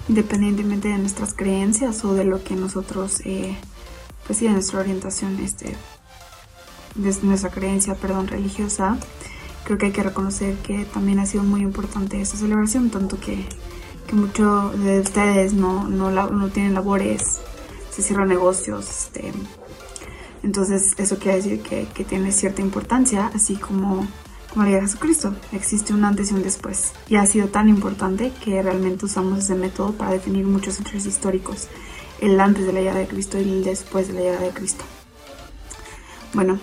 independientemente 0.09 0.89
de 0.89 0.97
nuestras 0.97 1.33
creencias 1.33 2.03
o 2.03 2.15
de 2.15 2.25
lo 2.25 2.43
que 2.43 2.55
nosotros, 2.55 3.21
eh, 3.23 3.55
pues 4.27 4.39
sí, 4.39 4.45
de 4.45 4.51
nuestra 4.51 4.81
orientación, 4.81 5.39
este, 5.39 5.73
de 6.95 7.15
nuestra 7.21 7.49
creencia, 7.49 7.95
perdón, 7.95 8.27
religiosa, 8.27 8.97
creo 9.63 9.77
que 9.77 9.87
hay 9.87 9.91
que 9.91 10.03
reconocer 10.03 10.55
que 10.57 10.85
también 10.85 11.19
ha 11.19 11.25
sido 11.25 11.43
muy 11.43 11.61
importante 11.61 12.21
esta 12.21 12.37
celebración, 12.37 12.89
tanto 12.89 13.19
que, 13.19 13.45
que 14.07 14.15
muchos 14.15 14.79
de 14.83 14.99
ustedes 14.99 15.53
no, 15.53 15.87
no, 15.87 16.09
no, 16.11 16.47
tienen 16.49 16.73
labores, 16.73 17.39
se 17.91 18.01
cierran 18.01 18.29
negocios, 18.29 18.89
este, 18.89 19.31
entonces 20.43 20.93
eso 20.97 21.17
quiere 21.17 21.37
decir 21.37 21.61
que, 21.61 21.87
que 21.93 22.03
tiene 22.03 22.31
cierta 22.31 22.61
importancia, 22.61 23.31
así 23.33 23.55
como 23.55 24.07
María 24.55 24.81
Jesucristo. 24.81 25.35
Existe 25.51 25.93
un 25.93 26.05
antes 26.05 26.31
y 26.31 26.33
un 26.33 26.43
después. 26.43 26.93
Y 27.07 27.17
ha 27.17 27.25
sido 27.25 27.47
tan 27.47 27.69
importante 27.69 28.31
que 28.43 28.61
realmente 28.61 29.05
usamos 29.05 29.39
ese 29.39 29.55
método 29.55 29.93
para 29.93 30.11
definir 30.11 30.45
muchos 30.45 30.79
hechos 30.79 31.05
históricos. 31.05 31.67
El 32.19 32.39
antes 32.39 32.65
de 32.65 32.73
la 32.73 32.79
llegada 32.79 32.99
de 32.99 33.07
Cristo 33.07 33.37
y 33.37 33.43
el 33.43 33.63
después 33.63 34.07
de 34.07 34.13
la 34.13 34.21
llegada 34.21 34.45
de 34.45 34.51
Cristo. 34.51 34.83
Bueno, 36.33 36.59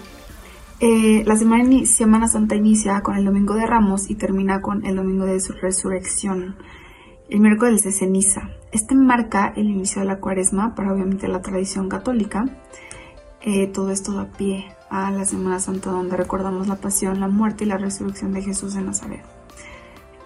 eh, 0.79 1.25
la 1.25 1.37
semana, 1.37 2.29
Santa 2.29 2.55
inicia 2.55 3.01
con 3.03 3.17
el 3.17 3.25
Domingo 3.25 3.55
de 3.55 3.67
Ramos 3.67 4.11
y 4.11 4.15
termina 4.15 4.61
con 4.61 4.85
el 4.85 4.97
Domingo 4.97 5.25
de 5.25 5.41
su 5.41 5.55
Resurrección. 5.55 6.57
El 7.31 7.41
miércoles 7.41 7.83
de 7.83 7.93
ceniza. 7.93 8.51
Este 8.73 8.95
marca 8.95 9.53
el 9.57 9.71
inicio 9.71 10.03
de 10.03 10.07
la 10.07 10.21
cuaresma 10.21 10.75
para 10.75 10.93
obviamente 10.93 11.29
la 11.29 11.41
tradición 11.41 11.89
católica. 11.89 12.45
Eh, 13.41 13.69
todo 13.69 13.91
esto 13.91 14.13
da 14.13 14.27
pie 14.27 14.67
a 14.91 15.11
la 15.11 15.25
Semana 15.25 15.61
Santa 15.61 15.91
donde 15.91 16.17
recordamos 16.17 16.69
la 16.69 16.77
pasión, 16.77 17.21
la 17.21 17.29
muerte 17.29 17.65
y 17.65 17.69
la 17.69 17.79
resurrección 17.79 18.33
de 18.33 18.43
Jesús 18.43 18.75
de 18.75 18.83
Nazaret. 18.83 19.25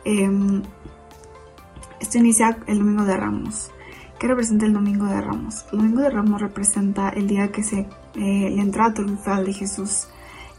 Em, 0.05 0.63
esto 2.01 2.19
inicia 2.19 2.59
el 2.67 2.79
Domingo 2.79 3.05
de 3.05 3.17
Ramos. 3.17 3.71
¿Qué 4.19 4.27
representa 4.27 4.67
el 4.67 4.73
Domingo 4.73 5.07
de 5.07 5.21
Ramos? 5.21 5.65
El 5.71 5.79
Domingo 5.79 6.01
de 6.01 6.11
Ramos 6.11 6.41
representa 6.41 7.11
el 7.11 7.29
día 7.29 7.53
que 7.53 7.63
se 7.63 7.87
eh, 8.17 8.51
la 8.55 8.63
entrada 8.63 8.95
triunfal 8.95 9.47
de 9.47 9.53
Jesús 9.53 10.09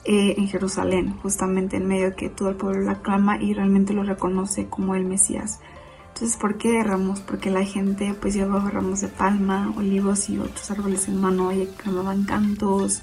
eh, 0.03 0.35
en 0.37 0.47
Jerusalén, 0.47 1.15
justamente 1.21 1.77
en 1.77 1.87
medio 1.87 2.09
de 2.09 2.15
que 2.15 2.29
todo 2.29 2.49
el 2.49 2.55
pueblo 2.55 2.81
la 2.81 2.93
aclama 2.93 3.41
y 3.41 3.53
realmente 3.53 3.93
lo 3.93 4.03
reconoce 4.03 4.67
como 4.67 4.95
el 4.95 5.05
Mesías. 5.05 5.59
Entonces, 6.07 6.37
¿por 6.37 6.57
qué 6.57 6.83
ramos? 6.83 7.19
Porque 7.19 7.49
la 7.49 7.63
gente 7.63 8.15
pues 8.19 8.33
llevaba 8.33 8.69
ramos 8.69 9.01
de 9.01 9.07
palma, 9.07 9.73
olivos 9.77 10.29
y 10.29 10.39
otros 10.39 10.69
árboles 10.71 11.07
en 11.07 11.21
mano 11.21 11.51
y 11.51 11.67
clamaban 11.77 12.25
cantos 12.25 13.01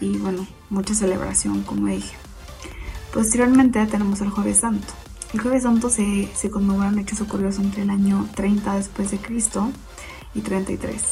y 0.00 0.18
bueno, 0.18 0.46
mucha 0.68 0.94
celebración, 0.94 1.62
como 1.62 1.86
dije. 1.86 2.16
Posteriormente 3.12 3.84
tenemos 3.86 4.20
el 4.20 4.30
Jueves 4.30 4.58
Santo. 4.58 4.88
El 5.32 5.40
Jueves 5.40 5.62
Santo 5.62 5.90
se, 5.90 6.28
se 6.34 6.50
conmemoran 6.50 6.98
hechos 6.98 7.20
ocurridos 7.20 7.58
entre 7.58 7.82
el 7.82 7.90
año 7.90 8.28
30 8.34 8.74
después 8.76 9.10
de 9.10 9.18
Cristo 9.18 9.70
y 10.34 10.40
33. 10.40 11.02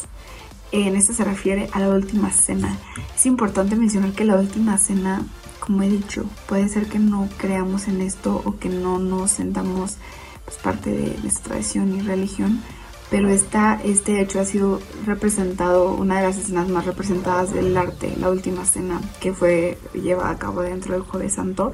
En 0.71 0.95
este 0.95 1.13
se 1.13 1.23
refiere 1.25 1.69
a 1.73 1.79
la 1.79 1.89
última 1.89 2.31
cena. 2.31 2.77
Es 3.15 3.25
importante 3.25 3.75
mencionar 3.75 4.13
que 4.13 4.23
la 4.23 4.37
última 4.37 4.77
cena, 4.77 5.21
como 5.59 5.83
he 5.83 5.89
dicho, 5.89 6.25
puede 6.47 6.69
ser 6.69 6.87
que 6.87 6.99
no 6.99 7.27
creamos 7.37 7.87
en 7.87 8.01
esto 8.01 8.41
o 8.45 8.57
que 8.57 8.69
no 8.69 8.97
nos 8.97 9.31
sentamos 9.31 9.97
pues, 10.45 10.57
parte 10.57 10.91
de 10.91 11.17
nuestra 11.21 11.49
tradición 11.49 11.93
y 11.95 12.01
religión, 12.01 12.61
pero 13.09 13.27
esta, 13.27 13.81
este 13.83 14.21
hecho 14.21 14.39
ha 14.39 14.45
sido 14.45 14.79
representado, 15.05 15.93
una 15.93 16.21
de 16.21 16.27
las 16.27 16.37
escenas 16.37 16.69
más 16.69 16.85
representadas 16.85 17.53
del 17.53 17.75
arte, 17.75 18.15
la 18.17 18.29
última 18.29 18.63
cena 18.63 19.01
que 19.19 19.33
fue 19.33 19.77
llevada 19.93 20.29
a 20.29 20.37
cabo 20.37 20.61
dentro 20.61 20.93
del 20.93 21.03
Jueves 21.03 21.33
Santo. 21.33 21.73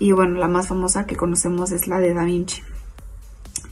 Y 0.00 0.10
bueno, 0.10 0.40
la 0.40 0.48
más 0.48 0.66
famosa 0.66 1.06
que 1.06 1.14
conocemos 1.14 1.70
es 1.70 1.86
la 1.86 2.00
de 2.00 2.12
Da 2.12 2.24
Vinci. 2.24 2.62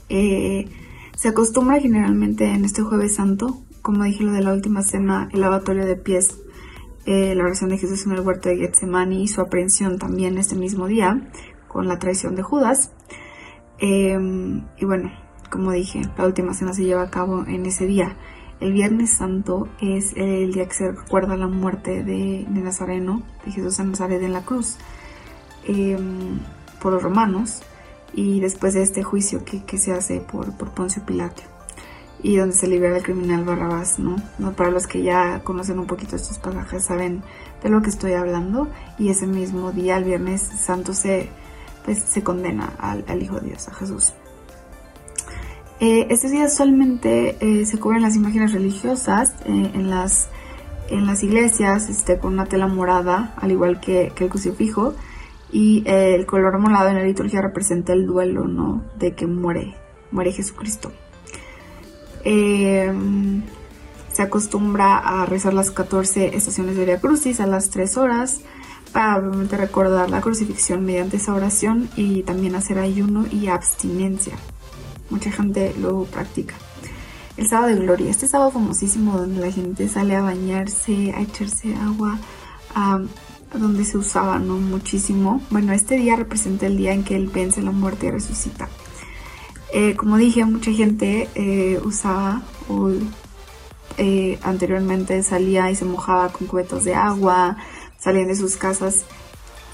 Eh, 0.09 0.69
se 1.17 1.29
acostumbra 1.29 1.81
generalmente 1.81 2.45
en 2.45 2.65
este 2.65 2.83
Jueves 2.83 3.17
Santo, 3.17 3.61
como 3.83 4.05
dije 4.05 4.25
lo 4.25 4.33
de 4.33 4.43
la 4.43 4.53
última 4.53 4.83
cena, 4.83 5.29
el 5.33 5.41
lavatorio 5.41 5.85
de 5.85 5.97
pies, 5.97 6.39
eh, 7.05 7.35
la 7.35 7.45
oración 7.45 7.71
de 7.71 7.79
Jesús 7.79 8.07
en 8.07 8.13
el 8.13 8.21
huerto 8.21 8.49
de 8.49 8.57
Getsemani 8.57 9.25
y 9.25 9.29
su 9.29 9.41
aprehensión 9.41 9.99
también 9.99 10.39
este 10.39 10.55
mismo 10.55 10.87
día, 10.87 11.29
con 11.69 11.89
la 11.89 11.99
traición 11.99 12.37
de 12.37 12.43
Judas. 12.43 12.93
Eh, 13.81 14.17
y 14.79 14.85
bueno, 14.85 15.11
como 15.51 15.73
dije, 15.73 16.03
la 16.17 16.25
última 16.25 16.55
cena 16.55 16.73
se 16.73 16.85
lleva 16.85 17.03
a 17.03 17.11
cabo 17.11 17.45
en 17.47 17.67
ese 17.67 17.87
día. 17.87 18.17
El 18.61 18.73
Viernes 18.73 19.11
Santo 19.11 19.69
es 19.81 20.13
el 20.17 20.53
día 20.53 20.67
que 20.69 20.75
se 20.75 20.93
recuerda 20.93 21.37
la 21.37 21.49
muerte 21.49 22.05
de, 22.05 22.47
Nazareno, 22.49 23.23
de 23.45 23.51
Jesús 23.51 23.77
de 23.77 23.85
Nazaret 23.85 24.23
en 24.23 24.33
la 24.33 24.45
cruz, 24.45 24.79
em, 25.65 26.39
por 26.81 26.93
los 26.93 27.03
romanos, 27.03 27.63
y 28.15 28.39
después 28.39 28.75
de 28.75 28.83
este 28.83 29.03
juicio 29.03 29.45
que, 29.45 29.79
se 29.79 29.93
hace 29.93 30.21
por, 30.21 30.57
por, 30.57 30.71
Poncio 30.71 31.05
Pilato, 31.05 31.43
y 32.23 32.37
donde 32.37 32.55
se 32.55 32.69
libera 32.69 32.97
el 32.97 33.03
criminal 33.03 33.45
Barrabás, 33.45 33.99
¿no? 33.99 34.17
Para 34.57 34.71
los 34.71 34.87
que 34.87 35.03
ya 35.03 35.43
conocen 35.43 35.79
un 35.79 35.87
poquito 35.87 36.17
estos 36.17 36.39
pasajes, 36.39 36.85
saben 36.85 37.23
de 37.63 37.69
lo 37.69 37.83
que 37.83 37.91
estoy 37.91 38.13
hablando, 38.13 38.69
y 38.99 39.09
ese 39.09 39.27
mismo 39.27 39.73
día, 39.73 39.97
el 39.97 40.05
Viernes 40.05 40.43
Santo, 40.43 40.95
se, 40.95 41.29
pues, 41.85 41.99
se 41.99 42.23
condena 42.23 42.73
al, 42.79 43.05
al 43.09 43.23
Hijo 43.23 43.41
de 43.41 43.49
Dios, 43.49 43.69
a 43.69 43.75
Jesús. 43.75 44.15
Eh, 45.85 46.07
este 46.11 46.29
día 46.29 46.49
solamente 46.49 47.37
eh, 47.41 47.67
se 47.67 47.77
cubren 47.81 48.03
las 48.03 48.15
imágenes 48.15 48.53
religiosas 48.53 49.35
eh, 49.47 49.73
en, 49.75 49.91
las, 49.91 50.29
en 50.89 51.07
las 51.09 51.25
iglesias 51.25 51.89
este, 51.89 52.21
con 52.21 52.35
una 52.35 52.47
tela 52.47 52.69
morada, 52.69 53.35
al 53.37 53.51
igual 53.51 53.81
que, 53.81 54.13
el 54.17 54.29
crucifijo. 54.29 54.95
Y 55.51 55.83
el 55.87 56.25
color 56.25 56.57
morado 56.61 56.89
en 56.89 56.95
la 56.95 57.03
liturgia 57.03 57.43
representa 57.43 57.93
el 57.93 58.07
duelo, 58.07 58.47
¿no? 58.47 58.85
De 58.97 59.15
que 59.15 59.27
muere, 59.27 59.75
muere 60.13 60.31
Jesucristo. 60.31 60.93
Se 62.25 64.23
acostumbra 64.23 64.99
a 64.99 65.27
rezar 65.27 65.55
las 65.55 65.71
14 65.71 66.37
estaciones 66.37 66.77
de 66.77 66.85
Via 66.85 67.01
Crucis 67.01 67.41
a 67.41 67.47
las 67.47 67.71
3 67.71 67.97
horas 67.97 68.41
para 68.93 69.17
obviamente 69.17 69.57
recordar 69.57 70.11
la 70.11 70.21
crucifixión 70.21 70.85
mediante 70.85 71.17
esa 71.17 71.35
oración 71.35 71.89
y 71.97 72.23
también 72.23 72.55
hacer 72.55 72.79
ayuno 72.79 73.25
y 73.31 73.49
abstinencia 73.49 74.35
mucha 75.13 75.31
gente 75.31 75.75
lo 75.79 76.05
practica. 76.05 76.55
El 77.37 77.49
sábado 77.49 77.69
de 77.75 77.81
gloria, 77.81 78.11
este 78.11 78.27
sábado 78.27 78.51
famosísimo 78.51 79.17
donde 79.17 79.41
la 79.41 79.53
gente 79.53 79.89
sale 79.89 80.17
a 80.17 80.23
bañarse, 80.23 81.13
a 81.15 81.21
echarse 81.21 81.75
agua, 81.77 82.19
donde 83.55 83.85
se 83.85 83.99
usaba 83.99 84.39
¿no? 84.39 84.57
muchísimo. 84.57 85.41
Bueno, 85.51 85.73
este 85.73 85.97
día 85.97 86.17
representa 86.17 86.67
el 86.67 86.77
día 86.77 86.93
en 86.93 87.05
que 87.05 87.17
él 87.17 87.31
vence 87.33 87.63
la 87.63 87.71
muerte 87.71 88.07
y 88.07 88.11
resucita. 88.11 88.69
Eh, 89.73 89.97
como 89.97 90.19
dije, 90.19 90.45
mucha 90.45 90.71
gente 90.71 91.29
eh, 91.35 91.81
usaba 91.83 92.43
o 92.69 92.91
eh, 93.99 94.39
anteriormente 94.43 95.23
salía 95.23 95.71
y 95.71 95.77
se 95.77 95.85
mojaba 95.85 96.31
con 96.31 96.47
cubetos 96.47 96.85
de 96.85 96.95
agua, 96.95 97.57
salían 97.99 98.29
de 98.29 98.37
sus 98.37 98.57
casas 98.57 99.05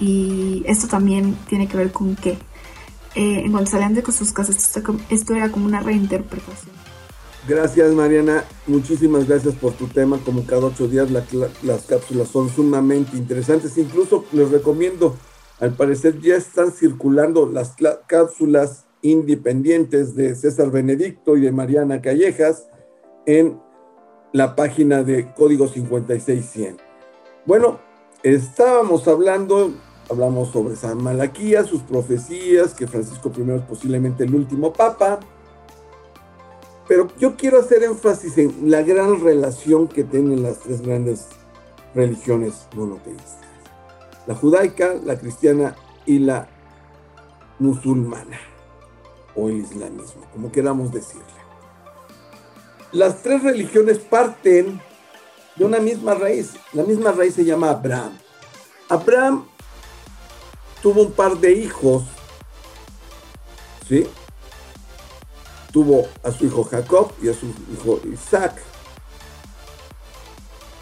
y 0.01 0.63
esto 0.67 0.87
también 0.87 1.37
tiene 1.49 1.69
que 1.69 1.77
ver 1.77 1.93
con 1.93 2.15
qué, 2.17 2.39
eh, 3.15 3.43
en 3.45 3.53
cuanto 3.53 3.73
salían 3.73 3.95
de 3.95 4.05
sus 4.13 4.33
casas, 4.33 4.77
esto, 5.11 5.35
era 5.35 5.51
como 5.51 5.67
una 5.67 5.81
reinterpretación. 5.81 6.77
Gracias 7.49 7.93
Mariana, 7.93 8.45
muchísimas 8.67 9.27
gracias 9.27 9.55
por 9.55 9.73
tu 9.73 9.87
tema. 9.87 10.19
Como 10.25 10.45
cada 10.45 10.67
ocho 10.67 10.87
días 10.87 11.11
las 11.11 11.83
cápsulas 11.87 12.29
son 12.29 12.51
sumamente 12.51 13.17
interesantes. 13.17 13.79
Incluso 13.79 14.25
les 14.33 14.51
recomiendo, 14.51 15.17
al 15.59 15.73
parecer 15.73 16.21
ya 16.21 16.37
están 16.37 16.73
circulando 16.73 17.51
las 17.51 17.75
cápsulas 18.07 18.85
independientes 19.03 20.15
de 20.15 20.35
César 20.35 20.71
Benedicto 20.71 21.37
y 21.37 21.43
de 21.43 21.53
Mariana 21.53 22.01
Callejas 22.01 22.69
en 23.27 23.61
la 24.33 24.57
página 24.57 25.03
de 25.03 25.33
Código 25.35 25.69
5600. 25.69 26.85
Bueno, 27.47 27.81
estábamos 28.23 29.09
hablando 29.09 29.73
Hablamos 30.11 30.49
sobre 30.49 30.75
San 30.75 31.03
Malaquía, 31.03 31.65
sus 31.65 31.83
profecías, 31.83 32.73
que 32.73 32.87
Francisco 32.87 33.31
I 33.37 33.51
es 33.51 33.63
posiblemente 33.63 34.25
el 34.25 34.35
último 34.35 34.73
papa. 34.73 35.21
Pero 36.87 37.09
yo 37.19 37.37
quiero 37.37 37.61
hacer 37.61 37.83
énfasis 37.83 38.39
en 38.39 38.71
la 38.71 38.81
gran 38.81 39.21
relación 39.21 39.87
que 39.87 40.05
tienen 40.05 40.43
las 40.43 40.61
tres 40.61 40.81
grandes 40.81 41.27
religiones 41.95 42.67
monoteístas. 42.75 43.37
La 44.27 44.35
judaica, 44.35 44.95
la 45.05 45.19
cristiana 45.19 45.77
y 46.07 46.21
la 46.21 46.49
musulmana, 47.59 48.39
o 49.39 49.49
el 49.49 49.59
islamismo, 49.59 50.23
como 50.33 50.51
queramos 50.51 50.93
decirle. 50.93 51.23
Las 52.91 53.23
tres 53.23 53.43
religiones 53.43 53.99
parten 53.99 54.81
de 55.55 55.65
una 55.65 55.79
misma 55.79 56.15
raíz. 56.15 56.55
La 56.73 56.83
misma 56.83 57.13
raíz 57.13 57.35
se 57.35 57.45
llama 57.45 57.71
Abraham. 57.71 58.19
Abraham 58.89 59.47
tuvo 60.83 61.03
un 61.03 61.13
par 61.13 61.37
de 61.37 61.53
hijos, 61.53 62.05
¿sí? 63.87 64.07
Tuvo 65.73 66.09
a 66.25 66.33
su 66.33 66.47
hijo 66.47 66.65
Jacob 66.65 67.13
y 67.23 67.29
a 67.29 67.35
su 67.35 67.47
hijo 67.47 68.01
Isaac, 68.13 68.61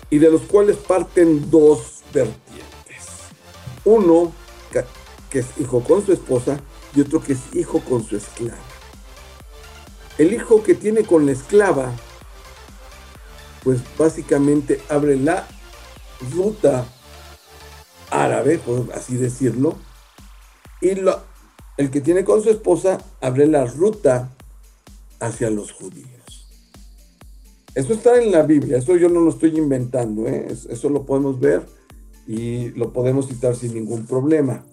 y 0.08 0.18
de 0.18 0.30
los 0.30 0.42
cuales 0.42 0.76
parten 0.76 1.50
dos 1.50 2.04
vertientes. 2.12 2.64
Uno 3.84 4.32
que 5.30 5.40
es 5.40 5.46
hijo 5.58 5.82
con 5.82 6.06
su 6.06 6.12
esposa 6.12 6.60
y 6.96 7.02
otro 7.02 7.22
que 7.22 7.34
es 7.34 7.40
hijo 7.54 7.80
con 7.80 8.02
su 8.04 8.16
esclava. 8.16 8.56
El 10.18 10.32
hijo 10.32 10.62
que 10.62 10.74
tiene 10.74 11.04
con 11.04 11.26
la 11.26 11.32
esclava, 11.32 11.92
pues 13.62 13.80
básicamente 13.98 14.80
abre 14.88 15.16
la 15.16 15.46
ruta 16.34 16.86
árabe, 18.10 18.58
por 18.58 18.90
así 18.94 19.16
decirlo, 19.16 19.76
y 20.80 20.90
el 21.76 21.90
que 21.90 22.00
tiene 22.00 22.24
con 22.24 22.42
su 22.42 22.48
esposa 22.48 22.98
abre 23.20 23.46
la 23.46 23.66
ruta 23.66 24.30
hacia 25.20 25.50
los 25.50 25.72
judíos. 25.72 26.48
Eso 27.74 27.92
está 27.92 28.22
en 28.22 28.32
la 28.32 28.42
Biblia, 28.42 28.78
eso 28.78 28.96
yo 28.96 29.10
no 29.10 29.20
lo 29.20 29.28
estoy 29.28 29.58
inventando, 29.58 30.26
¿eh? 30.26 30.46
eso 30.70 30.88
lo 30.88 31.04
podemos 31.04 31.38
ver 31.38 31.66
y 32.26 32.70
lo 32.70 32.90
podemos 32.94 33.28
citar 33.28 33.54
sin 33.54 33.74
ningún 33.74 34.06
problema. 34.06 34.64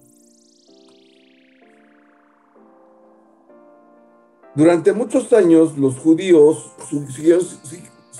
Durante 4.56 4.94
muchos 4.94 5.34
años 5.34 5.78
los 5.78 5.98
judíos 5.98 6.72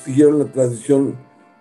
siguieron, 0.04 0.40
la 0.40 0.46
tradición 0.46 1.16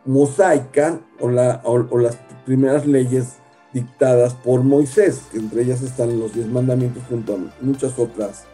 mosaica 0.06 0.98
o, 1.20 1.26
o 1.26 1.98
las 1.98 2.16
primeras 2.46 2.86
leyes 2.86 3.34
dictadas 3.74 4.32
por 4.34 4.62
Moisés, 4.62 5.22
que 5.30 5.38
entre 5.38 5.62
ellas 5.62 5.82
están 5.82 6.18
los 6.18 6.34
diez 6.34 6.46
mandamientos 6.46 7.02
junto 7.08 7.34
a 7.34 7.38
muchas 7.60 7.98
otras 7.98 8.44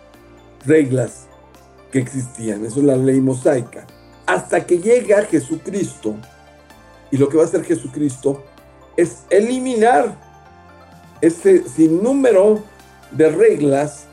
reglas 0.66 1.28
que 1.92 2.00
existían. 2.00 2.64
Eso 2.64 2.80
es 2.80 2.86
la 2.86 2.96
ley 2.96 3.20
mosaica. 3.20 3.86
Hasta 4.26 4.66
que 4.66 4.78
llega 4.78 5.22
Jesucristo, 5.24 6.16
y 7.12 7.16
lo 7.16 7.28
que 7.28 7.36
va 7.36 7.44
a 7.44 7.46
hacer 7.46 7.64
Jesucristo 7.64 8.42
es 8.96 9.22
eliminar 9.30 10.16
ese 11.20 11.66
sinnúmero 11.68 12.62
de 13.12 13.30
reglas 13.30 14.07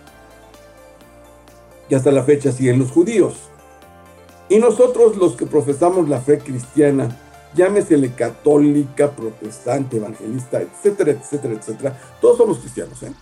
que 1.89 1.95
hasta 1.95 2.11
la 2.11 2.23
fecha 2.23 2.51
siguen 2.51 2.79
los 2.79 2.91
judíos. 2.91 3.35
Y 4.49 4.57
nosotros 4.59 5.17
los 5.17 5.35
que 5.35 5.45
profesamos 5.45 6.07
la 6.07 6.21
fe 6.21 6.39
cristiana, 6.39 7.17
llámesele 7.55 8.13
católica, 8.13 9.11
protestante, 9.11 9.97
evangelista, 9.97 10.61
etcétera, 10.61 11.11
etcétera, 11.11 11.53
etcétera. 11.55 11.99
Todos 12.21 12.37
somos 12.37 12.59
cristianos, 12.59 13.01
¿eh? 13.03 13.13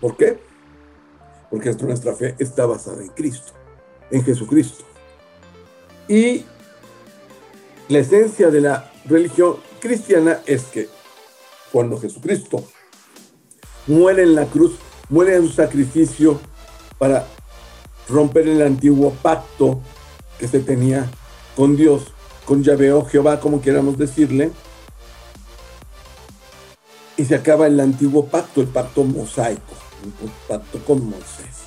¿Por 0.00 0.16
qué? 0.16 0.38
Porque 1.50 1.72
nuestra 1.74 2.14
fe 2.14 2.34
está 2.38 2.66
basada 2.66 3.02
en 3.02 3.08
Cristo, 3.08 3.52
en 4.10 4.24
Jesucristo. 4.24 4.84
Y 6.08 6.44
la 7.88 7.98
esencia 7.98 8.50
de 8.50 8.60
la 8.60 8.90
religión 9.04 9.56
cristiana 9.80 10.40
es 10.46 10.64
que 10.64 10.88
cuando 11.70 11.98
Jesucristo 11.98 12.64
muere 13.86 14.22
en 14.22 14.34
la 14.34 14.46
cruz, 14.46 14.78
muere 15.08 15.36
en 15.36 15.46
su 15.46 15.52
sacrificio 15.52 16.40
para 16.98 17.26
romper 18.08 18.48
el 18.48 18.62
antiguo 18.62 19.12
pacto 19.22 19.80
que 20.38 20.48
se 20.48 20.60
tenía 20.60 21.10
con 21.56 21.76
Dios, 21.76 22.12
con 22.44 22.62
Yahvé 22.62 22.92
o 22.92 23.04
Jehová, 23.04 23.40
como 23.40 23.60
queramos 23.60 23.98
decirle. 23.98 24.50
Y 27.16 27.24
se 27.24 27.34
acaba 27.34 27.66
el 27.66 27.78
antiguo 27.78 28.26
pacto, 28.26 28.60
el 28.60 28.68
pacto 28.68 29.04
mosaico, 29.04 29.74
el 30.22 30.30
pacto 30.48 30.78
con 30.84 31.08
Moisés. 31.08 31.62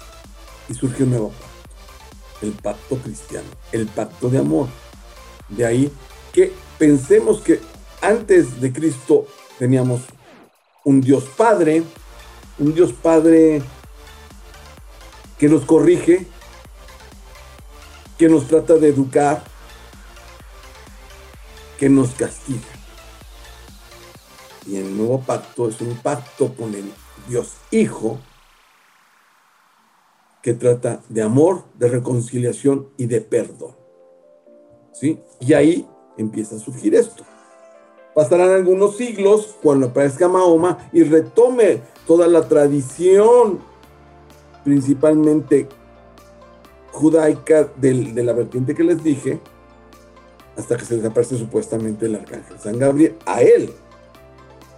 Y 0.68 0.74
surge 0.74 1.04
un 1.04 1.12
nuevo 1.12 1.30
pacto, 1.30 2.46
el 2.46 2.52
pacto 2.54 2.98
cristiano, 2.98 3.48
el 3.72 3.86
pacto 3.88 4.30
de 4.30 4.40
amor. 4.40 4.68
De 5.50 5.66
ahí 5.66 5.92
que 6.34 6.52
pensemos 6.78 7.42
que 7.42 7.62
antes 8.02 8.60
de 8.60 8.74
Cristo 8.74 9.28
teníamos 9.58 10.02
un 10.84 11.02
Dios 11.02 11.24
Padre, 11.38 11.84
un 12.60 12.74
Dios 12.74 12.92
Padre 12.94 13.62
que 15.38 15.50
nos 15.50 15.66
corrige, 15.66 16.28
que 18.18 18.30
nos 18.30 18.48
trata 18.48 18.76
de 18.76 18.90
educar, 18.90 19.44
que 21.78 21.90
nos 21.90 22.12
castiga. 22.12 22.62
Y 24.66 24.78
el 24.78 24.98
nuevo 24.98 25.22
pacto 25.22 25.70
es 25.70 25.80
un 25.82 25.96
pacto 25.98 26.54
con 26.56 26.74
el 26.74 26.92
Dios 27.28 27.54
Hijo 27.72 28.20
que 30.42 30.54
trata 30.54 31.02
de 31.10 31.22
amor, 31.22 31.64
de 31.74 31.90
reconciliación 31.90 32.90
y 32.98 33.08
de 33.08 33.22
perdón. 33.22 33.76
¿Sí? 34.94 35.20
Y 35.40 35.54
ahí 35.54 35.88
empieza 36.18 36.56
a 36.56 36.60
surgir 36.60 36.96
esto. 36.96 37.24
Pasarán 38.14 38.52
algunos 38.52 38.96
siglos 38.96 39.58
cuando 39.62 39.88
aparezca 39.88 40.30
Mahoma 40.30 40.90
y 40.94 41.04
retome 41.04 41.82
toda 42.08 42.28
la 42.28 42.48
tradición, 42.48 43.60
principalmente 44.66 45.70
judaica 46.92 47.70
de 47.78 48.24
la 48.24 48.34
vertiente 48.34 48.76
que 48.76 48.84
les 48.84 49.02
dije, 49.02 49.40
hasta 50.58 50.76
que 50.76 50.86
se 50.86 50.98
desaparece 50.98 51.38
supuestamente 51.38 52.08
el 52.08 52.16
arcángel 52.16 52.60
San 52.60 52.80
Gabriel 52.80 53.16
a 53.26 53.42
él 53.42 53.72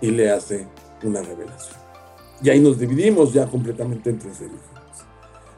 y 0.02 0.12
le 0.12 0.30
hace 0.30 0.68
una 1.04 1.22
revelación. 1.22 1.78
Y 2.44 2.50
ahí 2.50 2.60
nos 2.60 2.78
dividimos 2.78 3.34
ya 3.34 3.48
completamente 3.48 4.10
entre 4.10 4.30
religiones. 4.30 4.62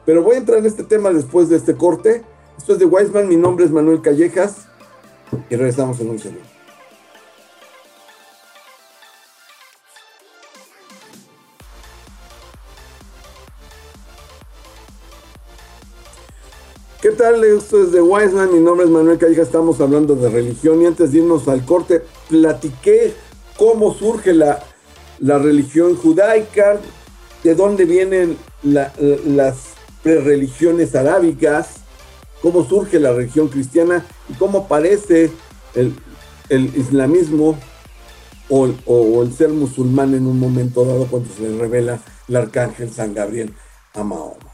Pero 0.06 0.24
voy 0.24 0.36
a 0.36 0.40
entrar 0.40 0.60
en 0.60 0.66
este 0.66 0.84
tema 0.84 1.10
después 1.12 1.50
de 1.50 1.58
este 1.58 1.76
corte. 1.76 2.24
Esto 2.58 2.74
es 2.74 2.80
de 2.80 2.86
Wiseman, 2.86 3.28
mi 3.28 3.36
nombre 3.36 3.66
es 3.66 3.72
Manuel 3.72 4.02
Callejas 4.02 4.68
y 5.50 5.56
regresamos 5.56 6.00
en 6.00 6.10
un 6.10 6.20
segundo. 6.20 6.59
¿Qué 17.30 17.36
tal? 17.36 17.44
Esto 17.44 17.84
es 17.84 17.92
de 17.92 18.02
Wiseman, 18.02 18.52
mi 18.52 18.60
nombre 18.60 18.88
es 18.88 18.92
Manuel 18.92 19.20
Calleja, 19.20 19.44
estamos 19.44 19.80
hablando 19.82 20.16
de 20.16 20.30
religión 20.30 20.82
y 20.82 20.88
antes 20.88 21.12
de 21.12 21.20
irnos 21.20 21.48
al 21.48 21.64
corte, 21.64 22.02
platiqué 22.28 23.14
cómo 23.56 23.94
surge 23.94 24.34
la, 24.34 24.64
religión 25.20 25.96
judaica, 25.96 26.80
de 27.44 27.54
dónde 27.54 27.86
vienen 27.86 28.36
las 28.64 29.64
religiones 30.04 30.96
arábicas, 30.96 31.76
cómo 32.42 32.68
surge 32.68 33.00
la 33.00 33.14
religión 33.14 33.48
cristiana 33.50 34.04
y 34.28 34.34
cómo 34.34 34.62
aparece 34.62 35.30
el, 35.76 35.94
islamismo 36.76 37.60
o, 38.50 38.70
o, 38.88 39.22
el 39.22 39.32
ser 39.34 39.50
musulmán 39.50 40.16
en 40.16 40.26
un 40.26 40.40
momento 40.40 40.84
dado 40.84 41.06
cuando 41.06 41.30
se 41.32 41.44
le 41.44 41.60
revela 41.60 42.00
el 42.28 42.36
arcángel 42.36 42.92
San 42.92 43.14
Gabriel 43.14 43.54
a 43.94 44.04
Mahoma 44.04 44.49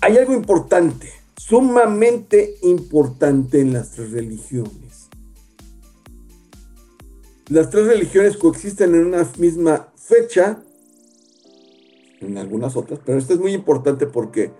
hay 0.00 0.16
algo 0.16 0.32
importante, 0.32 1.12
sumamente 1.36 2.56
importante 2.62 3.60
en 3.60 3.72
las 3.72 3.90
tres 3.90 4.12
religiones. 4.12 5.08
Las 7.48 7.68
tres 7.70 7.86
religiones 7.86 8.36
coexisten 8.36 8.94
en 8.94 9.06
una 9.06 9.26
misma 9.38 9.88
fecha, 9.96 10.62
en 12.20 12.38
algunas 12.38 12.76
otras, 12.76 13.00
pero 13.04 13.18
esta 13.18 13.34
es 13.34 13.40
muy 13.40 13.52
importante 13.52 14.06
porque 14.06 14.52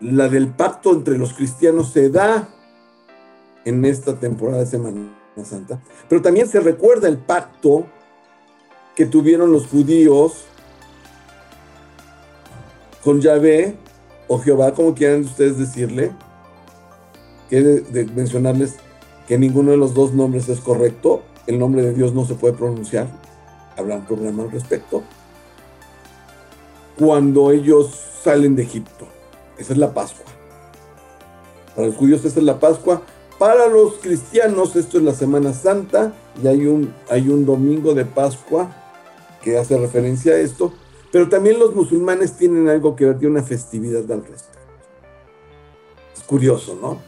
la 0.00 0.28
del 0.28 0.48
pacto 0.48 0.92
entre 0.92 1.16
los 1.16 1.32
cristianos 1.32 1.92
se 1.92 2.10
da 2.10 2.48
en 3.64 3.84
esta 3.84 4.18
temporada 4.18 4.60
de 4.60 4.66
Semana 4.66 5.18
Santa, 5.44 5.82
pero 6.08 6.22
también 6.22 6.46
se 6.46 6.60
recuerda 6.60 7.08
el 7.08 7.18
pacto 7.18 7.86
que 8.94 9.06
tuvieron 9.06 9.50
los 9.50 9.66
judíos 9.66 10.44
con 13.02 13.20
Yahvé 13.20 13.76
o 14.28 14.38
Jehová, 14.38 14.72
como 14.72 14.94
quieran 14.94 15.24
ustedes 15.24 15.58
decirle, 15.58 16.12
que 17.50 17.62
de, 17.62 18.04
mencionarles 18.06 18.76
que 19.26 19.38
ninguno 19.38 19.70
de 19.70 19.76
los 19.76 19.94
dos 19.94 20.12
nombres 20.12 20.48
es 20.48 20.60
correcto, 20.60 21.22
el 21.46 21.58
nombre 21.58 21.82
de 21.82 21.94
Dios 21.94 22.14
no 22.14 22.24
se 22.24 22.34
puede 22.34 22.54
pronunciar, 22.54 23.08
habrán 23.76 24.06
problema 24.06 24.42
al 24.42 24.50
respecto. 24.50 25.02
Cuando 26.98 27.50
ellos 27.50 28.00
salen 28.22 28.56
de 28.56 28.62
Egipto, 28.62 29.06
esa 29.58 29.72
es 29.72 29.78
la 29.78 29.92
Pascua. 29.92 30.24
Para 31.74 31.88
los 31.88 31.96
judíos 31.96 32.24
esa 32.24 32.38
es 32.38 32.44
la 32.44 32.60
Pascua, 32.60 33.02
para 33.38 33.66
los 33.66 33.94
cristianos 33.94 34.76
esto 34.76 34.98
es 34.98 35.04
la 35.04 35.14
Semana 35.14 35.52
Santa 35.52 36.14
y 36.42 36.46
hay 36.46 36.66
un, 36.66 36.94
hay 37.10 37.28
un 37.28 37.44
domingo 37.44 37.94
de 37.94 38.04
Pascua 38.04 38.70
que 39.42 39.58
hace 39.58 39.76
referencia 39.76 40.32
a 40.32 40.38
esto, 40.38 40.72
pero 41.14 41.28
también 41.28 41.60
los 41.60 41.76
musulmanes 41.76 42.36
tienen 42.36 42.68
algo 42.68 42.96
que 42.96 43.04
ver, 43.04 43.20
tiene 43.20 43.38
una 43.38 43.44
festividad 43.44 44.02
al 44.10 44.26
respecto. 44.26 44.58
Es 46.12 46.24
curioso, 46.24 46.76
¿no? 46.82 47.00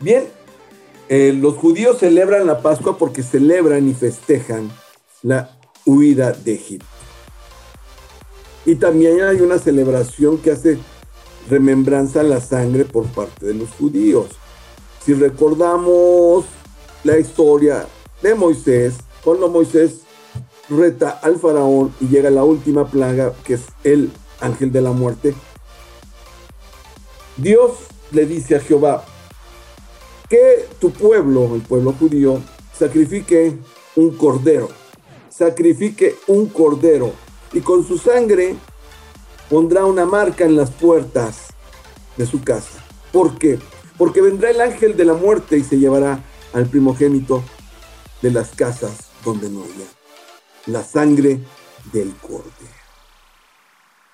Bien, 0.00 0.24
eh, 1.08 1.32
los 1.32 1.54
judíos 1.54 1.98
celebran 1.98 2.44
la 2.44 2.60
Pascua 2.60 2.98
porque 2.98 3.22
celebran 3.22 3.88
y 3.88 3.94
festejan 3.94 4.68
la 5.22 5.56
huida 5.86 6.32
de 6.32 6.54
Egipto. 6.54 6.88
Y 8.66 8.74
también 8.74 9.22
hay 9.22 9.40
una 9.42 9.60
celebración 9.60 10.38
que 10.38 10.50
hace 10.50 10.78
remembranza 11.48 12.22
a 12.22 12.24
la 12.24 12.40
sangre 12.40 12.84
por 12.84 13.04
parte 13.06 13.46
de 13.46 13.54
los 13.54 13.70
judíos. 13.70 14.26
Si 15.06 15.14
recordamos 15.14 16.46
la 17.04 17.16
historia 17.16 17.86
de 18.22 18.34
Moisés, 18.34 18.94
cuando 19.22 19.48
Moisés 19.48 20.00
reta 20.70 21.10
al 21.22 21.38
faraón 21.38 21.92
y 22.00 22.08
llega 22.08 22.30
la 22.30 22.44
última 22.44 22.88
plaga, 22.88 23.34
que 23.44 23.54
es 23.54 23.62
el 23.84 24.10
ángel 24.40 24.72
de 24.72 24.80
la 24.80 24.92
muerte. 24.92 25.34
Dios 27.36 27.72
le 28.12 28.26
dice 28.26 28.56
a 28.56 28.60
Jehová 28.60 29.04
que 30.28 30.68
tu 30.78 30.90
pueblo, 30.90 31.54
el 31.54 31.62
pueblo 31.62 31.92
judío, 31.98 32.40
sacrifique 32.76 33.58
un 33.96 34.16
cordero, 34.16 34.68
sacrifique 35.28 36.16
un 36.28 36.46
cordero 36.46 37.12
y 37.52 37.60
con 37.60 37.84
su 37.86 37.98
sangre 37.98 38.54
pondrá 39.48 39.84
una 39.84 40.06
marca 40.06 40.44
en 40.44 40.56
las 40.56 40.70
puertas 40.70 41.48
de 42.16 42.26
su 42.26 42.42
casa. 42.42 42.84
¿Por 43.12 43.38
qué? 43.38 43.58
Porque 43.98 44.20
vendrá 44.20 44.50
el 44.50 44.60
ángel 44.60 44.96
de 44.96 45.04
la 45.04 45.14
muerte 45.14 45.58
y 45.58 45.64
se 45.64 45.78
llevará 45.78 46.22
al 46.52 46.66
primogénito 46.66 47.42
de 48.22 48.30
las 48.30 48.50
casas 48.50 49.10
donde 49.24 49.48
no 49.48 49.62
haya 49.62 49.99
la 50.72 50.82
sangre 50.82 51.40
del 51.92 52.14
cordero. 52.16 52.80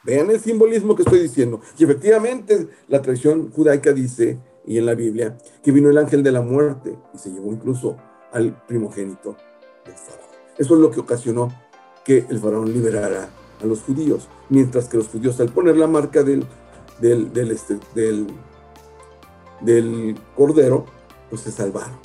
Vean 0.04 0.30
el 0.30 0.40
simbolismo 0.40 0.94
que 0.94 1.02
estoy 1.02 1.18
diciendo. 1.20 1.60
Y 1.76 1.84
efectivamente 1.84 2.68
la 2.88 3.02
tradición 3.02 3.50
judaica 3.50 3.92
dice, 3.92 4.38
y 4.64 4.78
en 4.78 4.86
la 4.86 4.94
Biblia, 4.94 5.36
que 5.62 5.72
vino 5.72 5.90
el 5.90 5.98
ángel 5.98 6.22
de 6.22 6.32
la 6.32 6.42
muerte 6.42 6.96
y 7.12 7.18
se 7.18 7.30
llevó 7.30 7.52
incluso 7.52 7.96
al 8.32 8.62
primogénito 8.66 9.36
del 9.84 9.94
faraón. 9.94 10.30
Eso 10.58 10.74
es 10.74 10.80
lo 10.80 10.90
que 10.90 11.00
ocasionó 11.00 11.52
que 12.04 12.24
el 12.28 12.38
faraón 12.38 12.72
liberara 12.72 13.28
a 13.60 13.66
los 13.66 13.80
judíos, 13.82 14.28
mientras 14.48 14.88
que 14.88 14.96
los 14.96 15.08
judíos 15.08 15.40
al 15.40 15.48
poner 15.48 15.76
la 15.76 15.86
marca 15.86 16.22
del, 16.22 16.46
del, 17.00 17.32
del, 17.32 17.50
este, 17.50 17.78
del, 19.60 20.20
cordero, 20.36 20.86
pues 21.30 21.42
se 21.42 21.50
salvaron. 21.50 21.98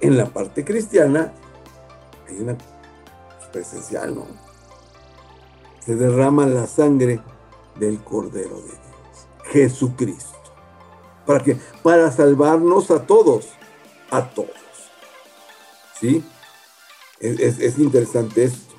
En 0.00 0.16
la 0.16 0.26
parte 0.26 0.64
cristiana 0.64 1.32
hay 2.26 2.40
una 2.40 2.56
presencial, 3.52 4.14
¿no? 4.14 4.26
Se 5.84 5.94
derrama 5.96 6.46
la 6.46 6.66
sangre 6.66 7.20
del 7.76 8.02
Cordero 8.02 8.56
de 8.56 8.68
Dios, 8.68 9.26
Jesucristo. 9.50 10.38
¿Para 11.26 11.44
qué? 11.44 11.58
Para 11.82 12.10
salvarnos 12.10 12.90
a 12.90 13.06
todos, 13.06 13.48
a 14.10 14.28
todos. 14.30 14.50
¿Sí? 15.98 16.24
Es, 17.20 17.78
interesante 17.78 18.44
esto. 18.44 18.74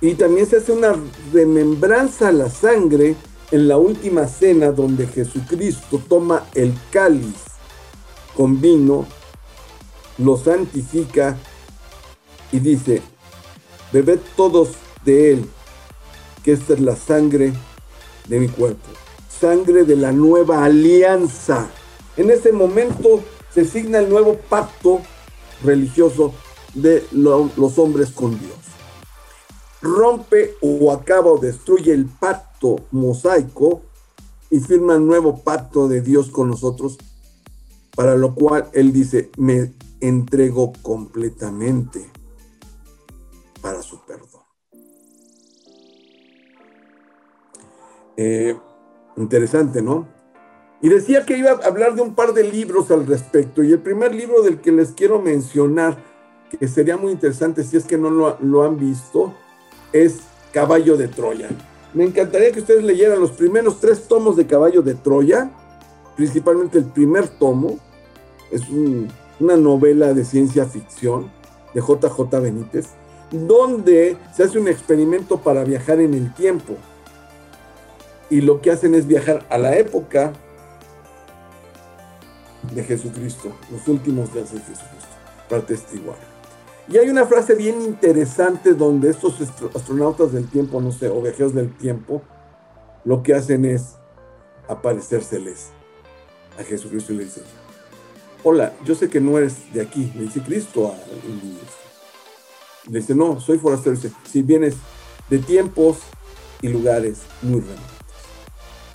Y 0.00 0.14
también 0.14 0.46
se 0.46 0.56
hace 0.56 0.72
una 0.72 0.96
remembranza 1.32 2.28
a 2.28 2.32
la 2.32 2.50
sangre 2.50 3.14
en 3.52 3.68
la 3.68 3.76
última 3.76 4.26
cena 4.26 4.72
donde 4.72 5.06
Jesucristo 5.06 6.02
toma 6.08 6.46
el 6.54 6.74
cáliz 6.90 7.36
con 8.36 8.60
vino, 8.60 9.06
lo 10.18 10.36
santifica 10.36 11.36
y 12.50 12.58
dice, 12.58 13.02
bebed 13.92 14.20
todos 14.36 14.70
de 15.04 15.32
él, 15.32 15.50
que 16.42 16.52
esta 16.52 16.72
es 16.72 16.80
la 16.80 16.96
sangre 16.96 17.52
de 18.28 18.40
mi 18.40 18.48
cuerpo, 18.48 18.88
sangre 19.28 19.84
de 19.84 19.96
la 19.96 20.12
nueva 20.12 20.64
alianza. 20.64 21.68
En 22.16 22.30
ese 22.30 22.52
momento 22.52 23.22
se 23.52 23.64
signa 23.64 23.98
el 23.98 24.08
nuevo 24.08 24.36
pacto 24.48 25.00
religioso 25.62 26.32
de 26.74 27.06
los 27.12 27.78
hombres 27.78 28.10
con 28.10 28.38
Dios. 28.38 28.54
Rompe 29.82 30.54
o 30.60 30.92
acaba 30.92 31.32
o 31.32 31.38
destruye 31.38 31.92
el 31.92 32.06
pacto 32.06 32.76
mosaico 32.92 33.82
y 34.48 34.60
firma 34.60 34.94
el 34.94 35.06
nuevo 35.06 35.38
pacto 35.38 35.88
de 35.88 36.00
Dios 36.00 36.30
con 36.30 36.48
nosotros, 36.48 36.98
para 37.94 38.14
lo 38.16 38.34
cual 38.34 38.68
Él 38.72 38.92
dice, 38.92 39.30
me 39.36 39.72
entrego 40.00 40.72
completamente 40.82 42.11
para 43.62 43.80
su 43.80 44.00
perdón. 44.00 44.42
Eh, 48.16 48.54
interesante, 49.16 49.80
¿no? 49.80 50.06
Y 50.82 50.88
decía 50.88 51.24
que 51.24 51.38
iba 51.38 51.52
a 51.52 51.66
hablar 51.66 51.94
de 51.94 52.02
un 52.02 52.14
par 52.14 52.34
de 52.34 52.42
libros 52.42 52.90
al 52.90 53.06
respecto. 53.06 53.62
Y 53.62 53.72
el 53.72 53.78
primer 53.78 54.14
libro 54.14 54.42
del 54.42 54.60
que 54.60 54.72
les 54.72 54.90
quiero 54.90 55.22
mencionar, 55.22 55.96
que 56.50 56.66
sería 56.66 56.96
muy 56.96 57.12
interesante 57.12 57.62
si 57.62 57.76
es 57.76 57.84
que 57.84 57.96
no 57.96 58.10
lo, 58.10 58.62
han 58.64 58.76
visto, 58.76 59.32
es 59.92 60.18
Caballo 60.52 60.96
de 60.96 61.06
Troya. 61.06 61.48
Me 61.94 62.04
encantaría 62.04 62.50
que 62.50 62.60
ustedes 62.60 62.82
leyeran 62.82 63.20
los 63.20 63.30
primeros 63.30 63.80
tres 63.80 64.08
tomos 64.08 64.36
de 64.36 64.46
Caballo 64.46 64.82
de 64.82 64.94
Troya, 64.94 65.50
principalmente 66.16 66.78
el 66.78 66.86
primer 66.86 67.28
tomo. 67.28 67.78
Es 68.50 68.62
una 69.38 69.56
novela 69.56 70.12
de 70.12 70.24
ciencia 70.24 70.66
ficción 70.66 71.30
de 71.74 71.80
JJ 71.80 72.40
Benítez, 72.40 72.88
donde 73.32 74.16
se 74.34 74.44
hace 74.44 74.58
un 74.58 74.68
experimento 74.68 75.40
para 75.40 75.64
viajar 75.64 76.00
en 76.00 76.14
el 76.14 76.32
tiempo. 76.34 76.74
Y 78.30 78.40
lo 78.40 78.60
que 78.60 78.70
hacen 78.70 78.94
es 78.94 79.06
viajar 79.06 79.44
a 79.50 79.58
la 79.58 79.76
época 79.76 80.32
de 82.74 82.84
Jesucristo, 82.84 83.52
los 83.70 83.88
últimos 83.88 84.32
días 84.32 84.52
de 84.52 84.60
Jesucristo, 84.60 85.08
para 85.48 85.66
testiguar. 85.66 86.16
Y 86.88 86.98
hay 86.98 87.08
una 87.08 87.26
frase 87.26 87.54
bien 87.54 87.80
interesante 87.82 88.74
donde 88.74 89.10
estos 89.10 89.34
astronautas 89.74 90.32
del 90.32 90.48
tiempo, 90.48 90.80
no 90.80 90.92
sé, 90.92 91.08
o 91.08 91.20
viajeros 91.20 91.54
del 91.54 91.74
tiempo, 91.76 92.22
lo 93.04 93.22
que 93.22 93.34
hacen 93.34 93.64
es 93.64 93.96
aparecérseles 94.68 95.70
a 96.58 96.62
Jesucristo 96.62 97.12
y 97.12 97.16
le 97.16 97.24
dicen, 97.24 97.44
hola, 98.42 98.72
yo 98.84 98.94
sé 98.94 99.08
que 99.08 99.20
no 99.20 99.38
eres 99.38 99.72
de 99.72 99.80
aquí, 99.80 100.12
le 100.14 100.22
dice 100.22 100.40
Cristo 100.40 100.88
a 100.88 100.94
Dice, 102.86 103.14
no, 103.14 103.40
soy 103.40 103.58
forastero. 103.58 103.96
Dice, 103.96 104.12
si 104.30 104.42
vienes 104.42 104.74
de 105.30 105.38
tiempos 105.38 105.98
y 106.60 106.68
lugares 106.68 107.18
muy 107.42 107.60
remotos. 107.60 107.84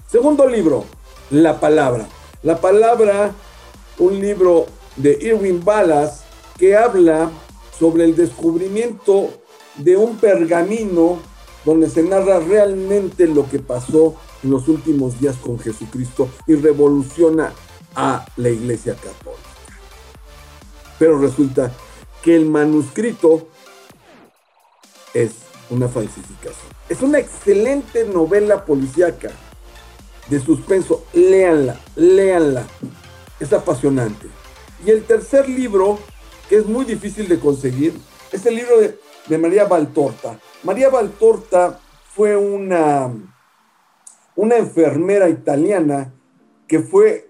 Segundo 0.10 0.48
libro, 0.48 0.86
La 1.32 1.60
Palabra. 1.60 2.08
La 2.44 2.62
Palabra 2.62 3.34
un 4.00 4.20
libro 4.20 4.68
de 4.96 5.18
Irwin 5.22 5.64
Ballas 5.64 6.24
que 6.58 6.76
habla 6.76 7.32
sobre 7.78 8.04
el 8.04 8.16
descubrimiento 8.16 9.30
de 9.76 9.98
un 9.98 10.18
pergamino 10.18 11.20
donde 11.66 11.90
se 11.90 12.04
narra 12.04 12.40
realmente 12.40 13.28
lo 13.28 13.50
que 13.50 13.60
pasó 13.60 14.16
en 14.44 14.52
los 14.52 14.68
últimos 14.68 15.20
días 15.20 15.36
con 15.38 15.60
Jesucristo 15.60 16.30
y 16.48 16.56
revoluciona 16.56 17.54
a 17.96 18.26
la 18.38 18.50
Iglesia 18.50 18.94
Católica. 18.94 19.42
Pero 20.98 21.20
resulta 21.20 21.72
que 22.24 22.36
el 22.36 22.46
manuscrito 22.46 23.48
es 25.24 25.32
una 25.70 25.88
falsificación. 25.88 26.72
Es 26.90 27.02
una 27.02 27.20
excelente 27.20 28.06
novela 28.06 28.66
policíaca 28.66 29.30
de 30.30 30.40
suspenso. 30.40 31.06
Léanla, 31.14 31.80
léanla 31.96 32.66
es 33.40 33.54
apasionante. 33.54 34.28
Y 34.86 34.92
el 34.92 35.04
tercer 35.04 35.48
libro, 35.50 36.00
que 36.50 36.58
es 36.58 36.66
muy 36.66 36.86
difícil 36.86 37.28
de 37.28 37.40
conseguir, 37.40 37.94
es 38.32 38.46
el 38.46 38.56
libro 38.56 38.80
de, 38.80 39.38
María 39.38 39.66
Valtorta. 39.66 40.40
María 40.64 40.90
Valtorta 40.90 41.80
fue 42.16 42.38
una, 42.38 43.12
una 44.36 44.56
enfermera 44.56 45.28
italiana 45.30 46.14
que 46.68 46.80
fue, 46.80 47.30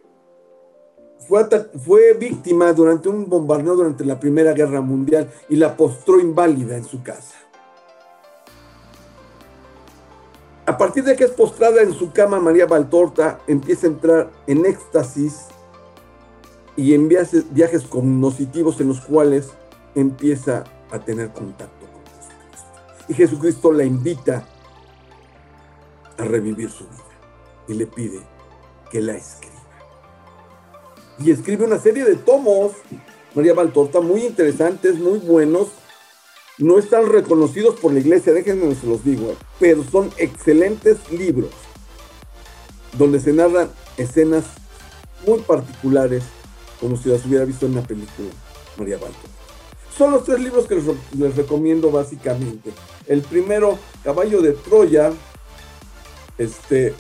fue, 1.28 1.48
fue 1.84 2.14
víctima 2.14 2.72
durante 2.74 3.10
un 3.10 3.28
bombardeo 3.28 3.76
durante 3.76 4.06
la 4.06 4.20
Primera 4.20 4.54
Guerra 4.54 4.82
Mundial 4.82 5.32
y 5.50 5.56
la 5.56 5.76
postró 5.76 6.20
inválida 6.20 6.78
en 6.78 6.86
su 6.86 7.02
casa. 7.02 7.36
A 10.78 10.80
partir 10.80 11.04
de 11.04 11.16
que 11.16 11.24
es 11.24 11.32
postrada 11.32 11.82
en 11.82 11.92
su 11.92 12.12
cama, 12.12 12.40
María 12.40 12.68
Valtorta 12.68 13.40
empieza 13.48 13.88
a 13.88 13.90
entrar 13.90 14.32
en 14.46 14.64
éxtasis 14.64 15.48
y 16.76 16.94
en 16.94 17.10
viajes, 17.10 17.82
cognitivos 17.90 18.80
en 18.80 18.90
los 18.90 19.02
cuales 19.02 19.50
empieza 19.96 20.66
a 20.92 21.00
tener 21.00 21.34
contacto 21.34 21.88
con 21.88 22.04
Jesucristo. 22.06 23.06
Y 23.08 23.14
Jesucristo 23.16 23.72
la 23.72 23.86
invita 23.86 24.46
a 26.16 26.24
revivir 26.24 26.70
su 26.70 26.84
vida 26.84 27.04
y 27.68 27.74
le 27.74 27.88
pide 27.88 28.20
que 28.92 29.02
la 29.02 29.14
escriba. 29.14 29.56
Y 31.18 31.32
escribe 31.32 31.66
una 31.66 31.80
serie 31.80 32.06
de 32.06 32.18
tomos, 32.18 32.74
María 33.34 33.56
Valtorta, 33.56 34.00
muy 34.00 34.24
interesantes, 34.24 35.00
muy 35.00 35.18
buenos. 35.18 35.70
No 36.58 36.80
están 36.80 37.08
reconocidos 37.08 37.80
por 37.80 37.94
la 37.94 38.00
iglesia, 38.00 38.34
déjenme 38.34 38.74
se 38.74 38.88
los 38.88 39.04
digo, 39.04 39.36
pero 39.60 39.84
son 39.84 40.12
excelentes 40.18 40.98
libros 41.12 41.52
donde 42.94 43.20
se 43.20 43.32
narran 43.32 43.70
escenas 43.98 44.46
muy 45.26 45.40
particulares 45.40 46.24
como 46.80 46.98
si 46.98 47.10
las 47.10 47.26
hubiera 47.26 47.46
visto 47.46 47.66
en 47.66 47.74
una 47.74 47.84
película, 47.84 48.30
María 48.78 48.98
Balto. 48.98 49.18
Son 49.96 50.12
los 50.12 50.24
tres 50.24 50.40
libros 50.40 50.68
que 50.68 50.76
les, 51.18 51.36
recomiendo 51.36 51.90
básicamente. 51.92 52.72
El 53.08 53.22
primero, 53.22 53.80
Caballo 54.04 54.42
de 54.42 54.52
Troya. 54.52 55.12
Este, 56.38 56.94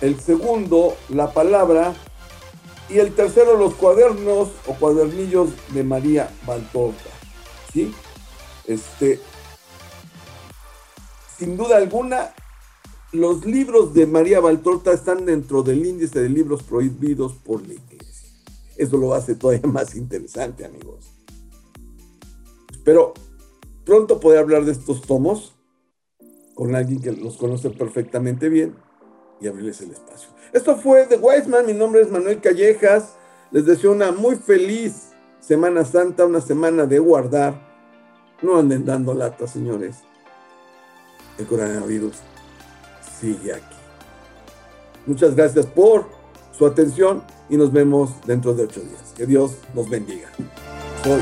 el 0.00 0.18
segundo, 0.18 0.96
La 1.10 1.32
Palabra. 1.34 1.94
Y 2.88 2.98
el 2.98 3.14
tercero, 3.14 3.56
los 3.56 3.74
cuadernos 3.74 4.48
o 4.66 4.74
cuadernillos 4.74 5.50
de 5.74 5.84
María 5.84 6.30
Baltorta. 6.46 7.10
¿Sí? 7.72 7.94
Este, 8.66 9.20
sin 11.38 11.56
duda 11.56 11.76
alguna, 11.76 12.32
los 13.12 13.44
libros 13.44 13.94
de 13.94 14.06
María 14.06 14.40
Baltorta 14.40 14.92
están 14.92 15.24
dentro 15.24 15.62
del 15.62 15.84
índice 15.84 16.20
de 16.20 16.28
libros 16.28 16.62
prohibidos 16.62 17.32
por 17.34 17.66
la 17.66 17.74
iglesia. 17.74 18.30
Eso 18.76 18.96
lo 18.96 19.14
hace 19.14 19.34
todavía 19.34 19.62
más 19.70 19.94
interesante, 19.94 20.64
amigos. 20.64 21.10
Espero 22.70 23.14
pronto 23.84 24.20
poder 24.20 24.38
hablar 24.38 24.64
de 24.64 24.72
estos 24.72 25.02
tomos 25.02 25.54
con 26.54 26.74
alguien 26.74 27.00
que 27.00 27.12
los 27.12 27.36
conoce 27.36 27.70
perfectamente 27.70 28.48
bien 28.48 28.76
y 29.40 29.48
abrirles 29.48 29.80
el 29.80 29.92
espacio. 29.92 30.28
Esto 30.52 30.76
fue 30.76 31.06
The 31.06 31.16
Wiseman, 31.16 31.66
mi 31.66 31.72
nombre 31.72 32.02
es 32.02 32.10
Manuel 32.10 32.40
Callejas. 32.40 33.14
Les 33.50 33.66
deseo 33.66 33.92
una 33.92 34.12
muy 34.12 34.36
feliz 34.36 35.08
Semana 35.40 35.84
Santa, 35.84 36.26
una 36.26 36.40
semana 36.40 36.86
de 36.86 36.98
guardar. 36.98 37.69
No 38.42 38.58
anden 38.58 38.84
dando 38.84 39.14
lata, 39.14 39.46
señores. 39.46 39.96
El 41.38 41.46
coronavirus 41.46 42.16
sigue 43.20 43.54
aquí. 43.54 43.76
Muchas 45.06 45.34
gracias 45.34 45.66
por 45.66 46.06
su 46.56 46.66
atención 46.66 47.22
y 47.48 47.56
nos 47.56 47.72
vemos 47.72 48.10
dentro 48.26 48.54
de 48.54 48.64
ocho 48.64 48.80
días. 48.80 49.14
Que 49.16 49.26
Dios 49.26 49.56
nos 49.74 49.88
bendiga. 49.88 50.28
Soy 51.02 51.20